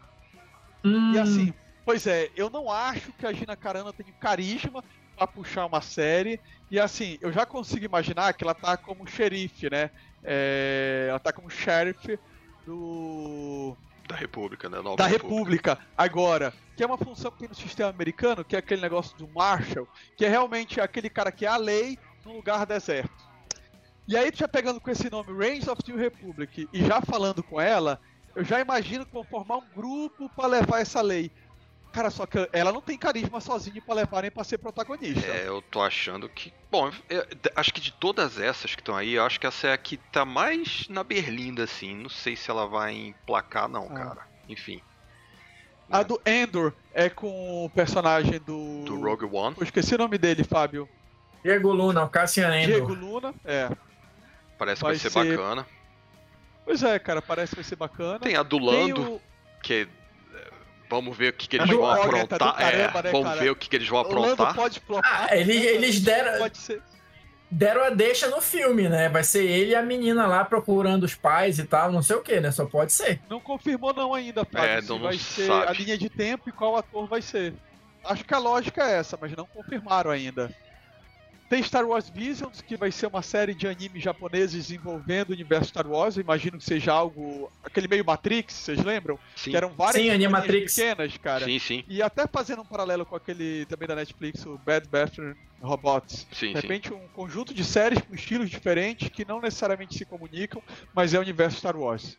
Hum, 0.84 1.12
E 1.14 1.18
assim, 1.18 1.54
pois 1.84 2.06
é, 2.06 2.30
eu 2.36 2.50
não 2.50 2.70
acho 2.70 3.12
que 3.12 3.26
a 3.26 3.32
Gina 3.32 3.56
Carano 3.56 3.92
tenha 3.92 4.12
carisma 4.12 4.84
pra 5.16 5.26
puxar 5.26 5.66
uma 5.66 5.80
série. 5.80 6.40
E 6.70 6.78
assim, 6.78 7.18
eu 7.20 7.32
já 7.32 7.44
consigo 7.44 7.84
imaginar 7.84 8.32
que 8.32 8.44
ela 8.44 8.54
tá 8.54 8.76
como 8.76 9.06
xerife, 9.06 9.68
né? 9.70 9.90
É, 10.22 11.06
ela 11.10 11.18
tá 11.18 11.32
como 11.32 11.50
sheriff 11.50 12.18
do 12.64 13.76
Da 14.08 14.16
República, 14.16 14.68
né? 14.68 14.80
Nova 14.80 14.96
da 14.96 15.06
República 15.06 15.78
agora, 15.96 16.52
que 16.76 16.82
é 16.82 16.86
uma 16.86 16.98
função 16.98 17.30
que 17.30 17.38
tem 17.38 17.48
no 17.48 17.54
sistema 17.54 17.90
americano, 17.90 18.44
que 18.44 18.56
é 18.56 18.58
aquele 18.58 18.80
negócio 18.80 19.16
do 19.16 19.28
Marshall, 19.28 19.88
que 20.16 20.24
é 20.24 20.28
realmente 20.28 20.80
aquele 20.80 21.10
cara 21.10 21.30
que 21.32 21.44
é 21.44 21.48
a 21.48 21.56
lei 21.56 21.98
num 22.24 22.36
lugar 22.36 22.64
deserto. 22.64 23.30
E 24.08 24.16
aí, 24.16 24.32
tu 24.32 24.38
já 24.38 24.48
pegando 24.48 24.80
com 24.80 24.90
esse 24.90 25.08
nome, 25.10 25.32
Reigns 25.36 25.68
of 25.68 25.82
the 25.82 25.92
Republic, 25.92 26.68
e 26.72 26.84
já 26.84 27.00
falando 27.00 27.42
com 27.42 27.60
ela, 27.60 28.00
eu 28.34 28.44
já 28.44 28.60
imagino 28.60 29.06
que 29.06 29.12
vão 29.12 29.24
formar 29.24 29.58
um 29.58 29.68
grupo 29.74 30.28
pra 30.30 30.46
levar 30.46 30.80
essa 30.80 31.00
lei. 31.00 31.30
Cara, 31.92 32.09
só 32.11 32.24
que 32.24 32.48
ela 32.53 32.70
não 32.72 32.81
tem 32.81 32.96
carisma 32.96 33.40
sozinha 33.40 33.83
pra 33.85 33.94
levar 33.96 34.22
nem 34.22 34.31
pra 34.31 34.44
ser 34.44 34.59
protagonista. 34.59 35.26
É, 35.26 35.48
eu 35.48 35.61
tô 35.61 35.83
achando 35.83 36.29
que. 36.29 36.53
Bom, 36.70 36.90
eu- 37.09 37.26
acho 37.57 37.74
que 37.74 37.81
de 37.81 37.92
todas 37.92 38.38
essas 38.38 38.74
que 38.76 38.81
estão 38.81 38.96
aí, 38.96 39.14
eu 39.14 39.24
acho 39.24 39.40
que 39.40 39.46
essa 39.46 39.66
é 39.68 39.72
a 39.72 39.79
que 39.79 39.96
tá 39.96 40.24
mais 40.24 40.87
na 40.88 41.03
berlinda, 41.03 41.64
assim. 41.64 41.96
Não 41.96 42.09
sei 42.09 42.37
se 42.37 42.48
ela 42.50 42.64
vai 42.66 42.92
emplacar, 42.94 43.68
não, 43.68 43.87
Ah. 43.90 43.94
cara. 43.94 44.20
Enfim. 44.48 44.81
A 45.90 46.05
do 46.05 46.20
Endor 46.24 46.72
é 46.94 47.09
com 47.11 47.64
o 47.64 47.70
personagem 47.70 48.38
do. 48.38 48.85
Do 48.85 49.00
Rogue 49.00 49.24
One. 49.24 49.57
Eu 49.59 49.64
esqueci 49.64 49.92
o 49.94 49.98
nome 49.98 50.16
dele, 50.16 50.44
Fábio. 50.44 50.88
Diego 51.42 51.72
Luna, 51.72 52.05
o 52.05 52.09
Cassian 52.09 52.50
Diego 52.64 52.92
Endor. 52.92 52.98
Luna. 52.98 53.35
É. 53.44 53.68
Parece 54.57 54.76
que 54.81 54.85
Vai 54.85 54.92
vai 54.92 54.98
ser, 54.98 55.11
ser- 55.11 55.37
bacana. 55.37 55.66
Pois 56.64 56.83
é, 56.85 56.98
cara, 57.00 57.20
parece 57.20 57.50
que 57.50 57.57
vai 57.57 57.64
ser 57.64 57.74
bacana. 57.76 58.20
Tem 58.20 58.37
a 58.37 58.44
do 58.44 58.59
Tem 58.59 58.66
Lando, 58.92 59.14
o- 59.14 59.22
que. 59.62 59.74
é, 59.74 59.88
Vamos 60.90 61.16
ver 61.16 61.29
o 61.29 61.33
que, 61.33 61.48
que 61.48 61.57
eles 61.57 61.68
vão 61.70 61.83
tá 61.83 61.94
aprontar. 62.03 62.57
caramba, 62.57 62.98
é, 62.98 63.03
né, 63.05 63.11
vamos 63.12 63.29
cara? 63.29 63.40
ver 63.40 63.50
o 63.50 63.57
que, 63.57 63.68
que 63.68 63.76
eles 63.76 63.88
vão 63.88 64.00
aprontar. 64.00 64.55
pode. 64.55 64.83
Ah, 65.05 65.29
ele- 65.37 65.57
eles 65.57 66.00
deram, 66.00 66.38
Pode 66.40 66.59
ser. 66.59 66.83
deram 67.48 67.85
a 67.85 67.90
deixa 67.90 68.29
no 68.29 68.40
filme, 68.40 68.88
né? 68.88 69.09
Vai 69.09 69.22
ser 69.22 69.44
ele 69.44 69.70
e 69.70 69.74
a 69.76 69.83
menina 69.83 70.26
lá 70.26 70.44
procurando 70.44 71.05
os 71.05 71.14
pais 71.14 71.59
e 71.61 71.64
tal, 71.64 71.92
não 71.92 72.03
sei 72.03 72.16
o 72.16 72.22
que, 72.22 72.40
né? 72.40 72.50
Só 72.50 72.66
pode 72.66 72.92
ser. 72.92 73.20
Não 73.31 73.38
confirmou 73.40 73.94
não 73.94 74.12
ainda, 74.12 74.44
Fábio, 74.44 74.68
É, 74.68 74.81
não- 74.83 74.88
não 74.98 74.98
vai 75.05 75.16
ser 75.16 75.46
sabe. 75.46 75.68
a 75.68 75.72
linha 75.72 75.96
de 75.96 76.09
tempo 76.11 76.48
e 76.48 76.53
qual 76.53 76.76
ator 76.76 77.07
vai 77.07 77.22
ser. 77.22 77.55
Acho 78.05 78.24
que 78.24 78.35
a 78.35 78.38
lógica 78.38 78.83
é 78.83 78.98
essa, 78.98 79.16
mas 79.20 79.31
não 79.37 79.46
confirmaram 79.46 80.11
ainda. 80.11 80.53
Tem 81.50 81.60
Star 81.64 81.84
Wars 81.84 82.08
Visions, 82.08 82.60
que 82.60 82.76
vai 82.76 82.92
ser 82.92 83.08
uma 83.08 83.22
série 83.22 83.54
de 83.54 83.66
animes 83.66 84.00
japoneses 84.00 84.70
envolvendo 84.70 85.30
o 85.30 85.32
universo 85.32 85.70
Star 85.70 85.84
Wars. 85.84 86.16
Eu 86.16 86.20
imagino 86.22 86.56
que 86.56 86.62
seja 86.64 86.92
algo. 86.92 87.50
aquele 87.64 87.88
meio 87.88 88.04
Matrix, 88.04 88.54
vocês 88.54 88.78
lembram? 88.84 89.18
Sim, 89.34 89.50
Que 89.50 89.56
eram 89.56 89.70
várias 89.70 90.00
Sim, 90.00 90.10
Animatrix. 90.10 90.76
pequenas, 90.76 91.16
cara. 91.16 91.44
sim, 91.44 91.58
sim. 91.58 91.84
E 91.88 92.00
até 92.00 92.24
fazendo 92.28 92.62
um 92.62 92.64
paralelo 92.64 93.04
com 93.04 93.16
aquele 93.16 93.66
também 93.66 93.88
da 93.88 93.96
Netflix, 93.96 94.46
o 94.46 94.56
Bad 94.64 94.86
Bathroom 94.88 95.34
Robots. 95.60 96.24
Sim, 96.32 96.52
De 96.52 96.60
sim. 96.60 96.68
repente, 96.68 96.94
um 96.94 97.08
conjunto 97.08 97.52
de 97.52 97.64
séries 97.64 98.00
com 98.00 98.14
estilos 98.14 98.48
diferentes 98.48 99.08
que 99.08 99.24
não 99.26 99.40
necessariamente 99.40 99.98
se 99.98 100.04
comunicam, 100.04 100.62
mas 100.94 101.14
é 101.14 101.18
o 101.18 101.20
universo 101.20 101.58
Star 101.58 101.76
Wars. 101.76 102.16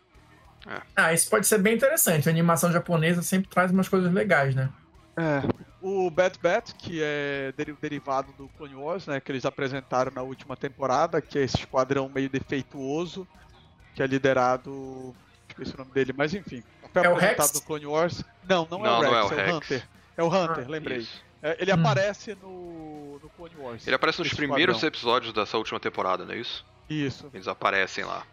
Ah, 0.94 1.14
isso 1.14 1.30
pode 1.30 1.48
ser 1.48 1.58
bem 1.60 1.76
interessante. 1.76 2.28
A 2.28 2.32
animação 2.34 2.70
japonesa 2.70 3.22
sempre 3.22 3.50
traz 3.50 3.72
umas 3.72 3.88
coisas 3.88 4.12
legais, 4.14 4.54
né? 4.54 4.70
É. 5.16 5.71
O 5.82 6.10
Bad 6.12 6.38
Bat, 6.40 6.76
que 6.76 7.00
é 7.02 7.52
deri- 7.58 7.76
derivado 7.82 8.32
do 8.38 8.48
Clone 8.50 8.76
Wars, 8.76 9.08
né, 9.08 9.20
que 9.20 9.32
eles 9.32 9.46
apresentaram 9.46 10.12
na 10.14 10.22
última 10.22 10.56
temporada, 10.56 11.20
que 11.22 11.40
é 11.40 11.44
esse 11.44 11.58
esquadrão 11.58 12.08
meio 12.08 12.30
defeituoso, 12.30 13.28
que 13.96 14.04
é 14.04 14.08
liderado. 14.08 15.16
Esqueci 15.50 15.74
o 15.74 15.78
nome 15.80 15.92
dele, 15.92 16.14
mas 16.16 16.34
enfim. 16.34 16.64
Foi 16.94 17.04
É 17.04 17.10
o 17.10 17.14
apresentado 17.14 17.48
Rex? 17.48 17.54
no 17.56 17.62
Clone 17.62 17.86
Wars. 17.88 18.24
Não, 18.48 18.68
não, 18.70 18.80
Não, 18.80 18.86
é 18.86 18.98
o 18.98 19.02
Rex, 19.02 19.12
não 19.12 19.18
é 19.18 19.20
é 19.20 19.24
o 19.24 19.26
o, 19.26 19.30
Rex. 19.30 19.56
Hunter. 19.56 19.88
É 20.18 20.24
o 20.24 20.28
Hunter, 20.28 20.66
Ah, 20.68 20.70
lembrei. 20.72 20.98
Isso. 21.00 21.24
É, 21.44 21.58
ele 21.60 21.72
Hum. 21.72 21.80
aparece 21.80 22.36
no, 22.42 23.20
no 23.22 23.30
Clone 23.30 23.56
Wars. 23.58 23.88
Ele 23.88 23.96
aparece 23.96 24.20
nos 24.20 24.32
primeiros 24.34 24.76
esquadrão. 24.76 24.88
episódios 24.88 25.34
dessa 25.34 25.58
última 25.58 25.80
temporada, 25.80 26.24
não 26.26 26.34
é 26.34 26.38
isso? 26.38 26.64
Isso. 26.88 27.30
Eles 27.34 27.48
aparecem 27.48 28.04
lá. 28.04 28.24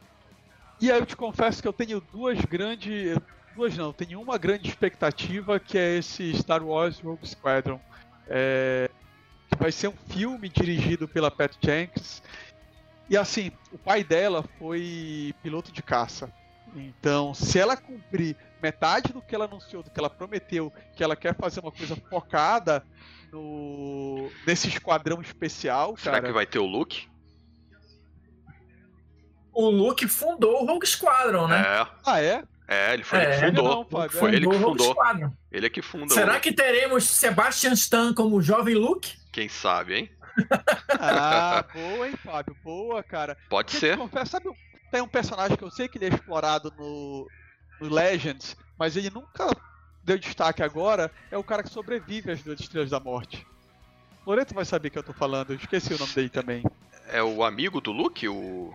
E 0.81 0.93
aí 0.93 0.99
eu 0.99 1.07
te 1.07 1.17
confesso 1.17 1.63
que 1.63 1.67
eu 1.67 1.73
tenho 1.73 2.01
duas 2.13 2.39
grandes. 2.45 3.17
Duas 3.59 3.77
não, 3.77 3.93
tenho 3.93 4.21
uma 4.21 4.39
grande 4.39 4.69
expectativa 4.69 5.59
que 5.59 5.77
é 5.77 5.97
esse 5.97 6.33
Star 6.33 6.63
Wars 6.63 7.01
Rogue 7.01 7.27
Squadron. 7.27 7.81
É, 8.29 8.89
que 9.51 9.59
vai 9.59 9.73
ser 9.73 9.89
um 9.89 9.97
filme 10.11 10.49
dirigido 10.49 11.09
pela 11.09 11.29
Pat 11.29 11.53
Jenkins. 11.61 12.23
E 13.11 13.17
assim, 13.17 13.51
o 13.73 13.77
pai 13.79 14.05
dela 14.05 14.45
foi 14.61 15.35
piloto 15.43 15.73
de 15.73 15.83
caça. 15.83 16.33
Então, 16.73 17.35
se 17.35 17.59
ela 17.59 17.77
cumprir 17.77 18.37
metade 18.63 19.13
do 19.13 19.21
que 19.21 19.35
ela 19.35 19.47
anunciou, 19.47 19.83
do 19.83 19.91
que 19.91 19.99
ela 19.99 20.09
prometeu, 20.09 20.73
que 20.95 21.03
ela 21.03 21.17
quer 21.17 21.35
fazer 21.35 21.59
uma 21.59 21.73
coisa 21.73 21.97
focada 22.09 22.87
no 23.33 24.31
nesse 24.47 24.69
esquadrão 24.69 25.21
especial, 25.21 25.97
Será 25.97 26.19
cara. 26.19 26.29
que 26.29 26.33
vai 26.33 26.47
ter 26.47 26.61
o 26.61 26.67
Luke? 26.67 27.09
O 29.53 29.69
Luke 29.69 30.07
fundou 30.07 30.63
o 30.63 30.65
Rogue 30.65 30.87
Squadron, 30.87 31.49
né? 31.49 31.61
É. 31.61 31.87
Ah, 32.07 32.23
é? 32.23 32.45
É, 32.69 32.93
ele 32.93 33.03
foi 33.03 33.19
É, 33.21 33.23
ele 33.23 33.47
que 33.47 33.63
não, 33.63 33.65
fundou. 33.65 33.85
Fábio, 33.87 34.19
foi 34.19 34.35
ele 34.35 34.47
que 34.47 34.59
fundou. 34.59 34.97
Ele 35.51 35.67
é 35.67 35.71
que 35.71 35.81
funda. 35.83 36.13
Será 36.15 36.37
o- 36.37 36.41
que 36.41 36.53
teremos 36.53 37.05
Sebastian 37.05 37.73
Stan 37.73 38.13
como 38.13 38.43
jovem 38.43 38.75
Luke? 38.75 39.17
Quem 39.33 39.49
sabe, 39.49 39.95
hein? 39.95 40.11
Ah, 41.01 41.65
boa, 41.73 42.09
hein, 42.09 42.15
Fábio? 42.23 42.55
Boa, 42.63 43.03
cara. 43.03 43.37
Pode 43.49 43.71
te 43.73 43.79
ser. 43.81 43.97
confesso, 43.97 44.33
sabe, 44.33 44.51
tem 44.91 45.01
um 45.01 45.09
personagem 45.09 45.57
que 45.57 45.65
eu 45.65 45.71
sei 45.71 45.89
que 45.89 45.97
ele 45.99 46.07
é 46.07 46.09
explorado 46.11 46.73
no, 46.79 47.27
no 47.81 47.89
Legends, 47.89 48.55
mas 48.79 48.97
ele 48.97 49.09
nunca 49.11 49.47
deu 50.05 50.19
destaque 50.19 50.63
agora, 50.63 51.11
é 51.31 51.39
o 51.39 51.45
cara 51.45 51.63
que 51.63 51.71
sobrevive 51.71 52.31
às 52.33 52.43
duas 52.43 52.61
estrelas 52.61 52.91
da 52.91 53.01
morte. 53.01 53.47
Loreto 54.27 54.55
vai 54.55 54.65
saber 54.67 54.91
que 54.91 54.99
eu 54.99 55.03
tô 55.03 55.13
falando, 55.15 55.51
eu 55.53 55.57
esqueci 55.57 55.95
o 55.95 55.99
nome 55.99 56.13
dele 56.13 56.29
também. 56.29 56.63
É 57.09 57.23
o 57.23 57.43
amigo 57.43 57.81
do 57.81 57.93
Luke? 57.93 58.29
O. 58.29 58.75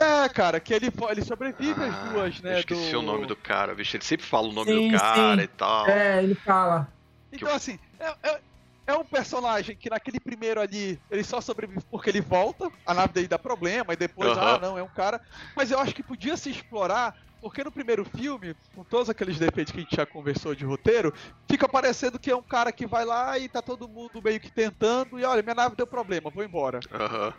É, 0.00 0.28
cara, 0.30 0.60
que 0.60 0.72
ele, 0.72 0.86
ele 1.10 1.22
sobrevive 1.24 1.84
às 1.84 1.94
Ah, 1.94 2.00
duas, 2.00 2.40
né? 2.40 2.50
Eu 2.50 2.54
esqueci 2.60 2.96
do... 2.96 2.98
o 2.98 3.02
nome 3.02 3.26
do 3.26 3.36
cara, 3.36 3.74
bicho. 3.74 3.96
Ele 3.96 4.04
sempre 4.04 4.26
fala 4.26 4.48
o 4.48 4.52
nome 4.52 4.72
Sim, 4.72 4.90
do 4.90 4.92
cara 4.92 5.42
sim. 5.42 5.44
e 5.44 5.48
tal. 5.48 5.86
É, 5.90 6.22
ele 6.22 6.34
fala. 6.34 6.92
Então, 7.32 7.52
assim, 7.52 7.78
é, 7.98 8.30
é- 8.30 8.40
é 8.88 8.94
um 8.96 9.04
personagem 9.04 9.76
que 9.76 9.88
naquele 9.88 10.18
primeiro 10.18 10.60
ali, 10.60 11.00
ele 11.08 11.22
só 11.22 11.40
sobrevive 11.40 11.80
porque 11.88 12.10
ele 12.10 12.20
volta, 12.20 12.68
a 12.84 12.92
nave 12.92 13.12
dele 13.12 13.28
dá 13.28 13.38
problema, 13.38 13.92
e 13.92 13.96
depois, 13.96 14.36
Aham. 14.36 14.54
ah, 14.56 14.58
não, 14.58 14.76
é 14.78 14.82
um 14.82 14.88
cara. 14.88 15.20
Mas 15.54 15.70
eu 15.70 15.78
acho 15.78 15.94
que 15.94 16.02
podia 16.02 16.36
se 16.36 16.50
explorar, 16.50 17.14
porque 17.40 17.62
no 17.62 17.70
primeiro 17.72 18.04
filme, 18.04 18.54
com 18.72 18.84
todos 18.84 19.08
aqueles 19.08 19.38
defeitos 19.38 19.70
que 19.72 19.78
a 19.78 19.82
gente 19.82 19.94
já 19.96 20.04
conversou 20.06 20.54
de 20.56 20.64
roteiro, 20.64 21.12
fica 21.48 21.68
parecendo 21.68 22.18
que 22.18 22.30
é 22.30 22.36
um 22.36 22.42
cara 22.42 22.72
que 22.72 22.86
vai 22.86 23.04
lá 23.04 23.38
e 23.38 23.48
tá 23.48 23.62
todo 23.62 23.88
mundo 23.88 24.20
meio 24.22 24.40
que 24.40 24.50
tentando, 24.50 25.18
e 25.20 25.24
olha, 25.24 25.42
minha 25.42 25.54
nave 25.54 25.76
deu 25.76 25.86
problema, 25.86 26.30
vou 26.30 26.42
embora. 26.42 26.84
Aham. 26.90 27.34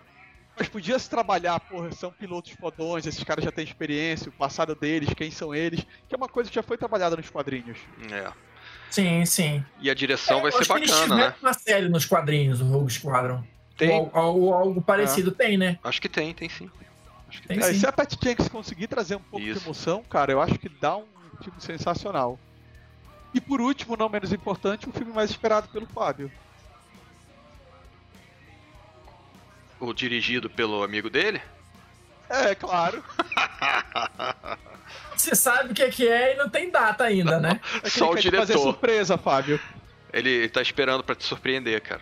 Mas 0.58 0.68
podia 0.68 1.00
se 1.00 1.10
trabalhar, 1.10 1.60
porra, 1.62 1.92
são 1.92 2.12
pilotos 2.12 2.52
fodões, 2.52 3.06
esses 3.06 3.24
caras 3.24 3.44
já 3.44 3.52
têm 3.52 3.64
experiência, 3.64 4.30
o 4.30 4.34
passado 4.34 4.76
deles, 4.76 5.14
quem 5.16 5.32
são 5.32 5.56
eles, 5.56 5.86
que 6.08 6.14
é 6.14 6.18
uma 6.18 6.28
coisa 6.28 6.50
que 6.50 6.56
já 6.56 6.62
foi 6.64 6.78
trabalhada 6.78 7.16
nos 7.16 7.30
quadrinhos. 7.30 7.78
É. 8.12 8.32
Sim, 8.90 9.26
sim. 9.26 9.64
E 9.80 9.90
a 9.90 9.94
direção 9.94 10.40
É, 10.40 10.42
vai 10.44 10.52
ser 10.52 10.58
acho 10.60 10.74
que 10.74 10.78
eles 10.80 10.92
bacana, 10.92 11.16
né? 11.16 11.36
uma 11.42 11.54
série 11.54 11.88
nos 11.90 12.06
quadrinhos, 12.06 12.60
o 12.62 12.66
Rogue 12.66 12.92
Squadron. 12.92 13.44
Tem. 13.78 13.90
Ou, 13.90 14.12
al- 14.14 14.40
ou 14.40 14.54
algo 14.54 14.82
parecido 14.82 15.32
tem, 15.32 15.58
né? 15.58 15.80
Acho 15.84 16.02
que 16.02 16.10
tem, 16.10 16.34
tem 16.34 16.50
sim. 16.50 16.70
Acho 17.30 17.42
que 17.42 17.48
Tem 17.48 17.58
tem. 17.58 17.68
É, 17.70 17.74
sim. 17.74 17.80
se 17.80 17.88
a 17.88 17.92
Pat 17.94 18.14
Jenkins 18.22 18.50
conseguir 18.50 18.88
trazer 18.88 19.16
um 19.16 19.22
pouco 19.22 19.44
Isso. 19.46 19.60
de 19.62 19.66
emoção, 19.66 20.04
cara, 20.04 20.34
eu 20.34 20.42
acho 20.42 20.60
que 20.60 20.68
dá 20.68 20.98
um 20.98 21.06
filme 21.42 21.60
sensacional. 21.60 22.38
E 23.34 23.40
por 23.40 23.62
último, 23.62 23.96
não 23.96 24.10
menos 24.10 24.34
importante, 24.34 24.90
o 24.90 24.92
filme 24.92 25.14
mais 25.14 25.30
esperado 25.32 25.70
pelo 25.70 25.86
Fábio. 25.88 26.30
O 29.82 29.94
dirigido 29.94 30.50
pelo 30.50 30.84
amigo 30.84 31.10
dele? 31.10 31.42
É, 32.30 32.56
claro. 32.56 33.04
Você 35.18 35.36
sabe 35.36 35.72
o 35.72 35.74
que 35.76 35.84
é 35.84 35.90
que 35.90 36.08
é 36.08 36.34
e 36.34 36.38
não 36.38 36.50
tem 36.50 36.70
data 36.72 37.04
ainda, 37.04 37.40
né? 37.40 37.60
É 37.78 37.82
que 37.82 37.90
Só 37.90 38.12
o 38.12 38.16
te 38.16 38.30
fazer 38.32 38.54
diretor. 38.54 38.62
surpresa, 38.62 39.18
Fábio. 39.18 39.60
Ele 40.14 40.48
tá 40.50 40.62
esperando 40.62 41.04
pra 41.04 41.16
te 41.16 41.24
surpreender, 41.24 41.80
cara. 41.82 42.02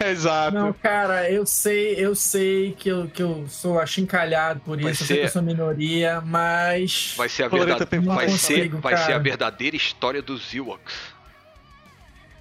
É, 0.00 0.10
exato. 0.10 0.54
Não, 0.56 0.72
cara, 0.72 1.30
eu 1.30 1.44
sei, 1.46 1.94
eu 1.98 2.14
sei 2.14 2.72
que 2.72 2.88
eu, 2.88 3.08
que 3.08 3.22
eu 3.22 3.46
sou 3.48 3.80
achincalhado 3.80 4.60
por 4.60 4.80
Vai 4.80 4.92
isso, 4.92 5.02
eu 5.02 5.06
sei 5.06 5.16
que 5.16 5.22
ser- 5.22 5.28
eu 5.28 5.32
sou 5.32 5.42
minoria, 5.42 6.20
mas. 6.20 7.14
Vai 7.16 7.28
ser 7.28 7.44
a 7.44 7.48
verdade... 7.48 7.86
Não 8.04 8.14
vai 8.14 8.28
ser, 8.28 8.68
vai 8.68 8.96
ser 8.96 9.12
a 9.14 9.18
verdadeira 9.18 9.74
história 9.76 10.22
dos 10.22 10.54
Ewoks. 10.54 10.94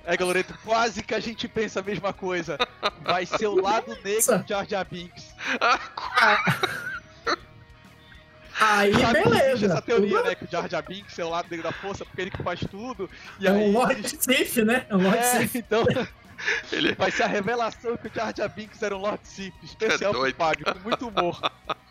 É, 0.06 0.18
Galoreto, 0.18 0.54
quase 0.66 1.04
que 1.04 1.14
a 1.14 1.20
gente 1.20 1.48
pensa 1.48 1.80
a 1.80 1.84
mesma 1.84 2.12
coisa. 2.12 2.58
Vai 3.04 3.26
ser 3.26 3.48
o 3.48 3.62
lado 3.62 3.96
negro 4.04 4.40
de 4.40 4.50
Jar 4.50 4.68
Jar 4.68 4.86
Binks. 4.90 5.34
Aí, 8.60 8.94
Sabe 8.94 9.24
beleza. 9.24 9.66
essa 9.66 9.82
teoria, 9.82 10.18
Tudo- 10.18 10.30
né? 10.30 10.36
Que 10.36 10.46
o 10.46 10.48
Jar 10.52 10.70
Jar 10.70 10.84
Binks 10.84 11.18
é 11.18 11.26
o 11.26 11.30
lado 11.30 11.48
negro 11.50 11.64
da 11.64 11.72
força, 11.72 12.06
porque 12.06 12.22
ele 12.22 12.32
que 12.32 12.44
faz 12.44 12.60
tudo. 12.70 13.10
E 13.40 13.48
É 13.48 13.52
aí, 13.52 13.58
um 13.58 13.72
Lord 13.72 14.08
Sif, 14.08 14.64
né? 14.64 14.86
É 14.90 14.96
um 14.96 15.02
Lord 15.04 15.18
É, 15.18 15.24
Sif. 15.40 15.58
então, 15.58 15.84
Ele... 16.72 16.94
Vai 16.96 17.12
ser 17.12 17.24
a 17.24 17.28
revelação 17.28 17.96
que 17.98 18.08
o 18.08 18.12
Jar 18.14 18.34
Jar 18.36 18.50
Binks 18.50 18.82
era 18.82 18.96
um 18.96 19.00
Lord 19.00 19.20
Sith, 19.24 19.54
especial 19.64 20.12
é 20.26 20.32
pro 20.32 20.36
Fábio, 20.36 20.66
com 20.74 20.80
muito 20.80 21.08
humor. 21.08 21.40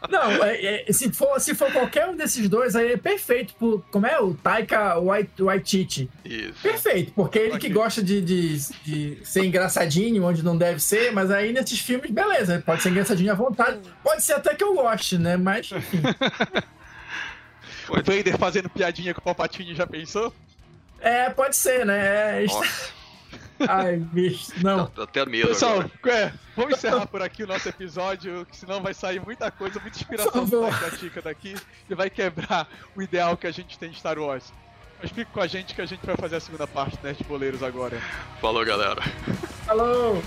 Não, 0.08 0.42
é, 0.44 0.84
é, 0.88 0.92
se, 0.92 1.12
for, 1.12 1.38
se 1.40 1.54
for 1.54 1.70
qualquer 1.72 2.08
um 2.08 2.16
desses 2.16 2.48
dois, 2.48 2.74
aí 2.74 2.92
é 2.92 2.96
perfeito. 2.96 3.54
Por, 3.54 3.84
como 3.90 4.06
é? 4.06 4.18
O 4.18 4.34
Taika 4.34 4.94
Waititi. 5.38 6.08
Isso. 6.24 6.62
Perfeito, 6.62 7.12
porque 7.12 7.38
ele 7.38 7.58
que 7.58 7.68
gosta 7.68 8.02
de, 8.02 8.20
de, 8.20 8.58
de, 8.84 9.18
ser 9.24 9.44
engraçadinho 9.44 10.24
onde 10.24 10.42
não 10.42 10.56
deve 10.56 10.80
ser, 10.80 11.12
mas 11.12 11.30
aí 11.30 11.52
nesses 11.52 11.80
filmes, 11.80 12.10
beleza, 12.10 12.62
pode 12.64 12.82
ser 12.82 12.90
engraçadinho 12.90 13.30
à 13.32 13.34
vontade. 13.34 13.80
Pode 14.02 14.22
ser 14.22 14.34
até 14.34 14.54
que 14.54 14.64
eu 14.64 14.74
goste, 14.74 15.18
né? 15.18 15.36
Mas, 15.36 15.70
enfim. 15.70 16.00
o 17.90 17.96
Vader 17.96 18.38
fazendo 18.38 18.70
piadinha 18.70 19.12
com 19.12 19.20
o 19.20 19.24
Palpatine, 19.24 19.74
já 19.74 19.86
pensou? 19.86 20.32
É, 20.98 21.28
pode 21.30 21.56
ser, 21.56 21.84
né? 21.84 22.44
É... 22.44 22.46
Ai, 23.68 23.96
bicho, 23.96 24.53
não. 24.62 24.87
Tô 24.87 25.03
até 25.03 25.25
medo 25.27 25.49
Pessoal, 25.49 25.85
é, 26.07 26.33
vamos 26.57 26.75
encerrar 26.75 27.07
por 27.07 27.23
aqui 27.23 27.42
o 27.44 27.46
nosso 27.46 27.68
episódio, 27.68 28.46
que 28.46 28.57
senão 28.57 28.81
vai 28.81 28.94
sair 28.94 29.20
muita 29.20 29.51
coisa, 29.51 29.79
muita 29.81 29.99
inspiração 29.99 30.46
da 30.46 30.90
Tica 30.90 31.23
daqui 31.23 31.55
e 31.88 31.94
vai 31.94 32.09
quebrar 32.09 32.68
o 32.96 33.03
ideal 33.03 33.37
que 33.37 33.46
a 33.46 33.51
gente 33.51 33.79
tem 33.79 33.90
de 33.90 33.99
Star 33.99 34.18
Wars. 34.18 34.53
Mas 35.03 35.11
fique 35.11 35.31
com 35.31 35.40
a 35.40 35.46
gente 35.46 35.75
que 35.75 35.81
a 35.81 35.87
gente 35.87 36.05
vai 36.05 36.16
fazer 36.16 36.37
a 36.37 36.40
segunda 36.40 36.66
parte, 36.66 36.99
né, 37.03 37.12
de 37.12 37.25
boleiros 37.25 37.62
agora. 37.62 37.99
Falou, 38.40 38.64
galera. 38.64 39.01
Falou! 39.64 40.23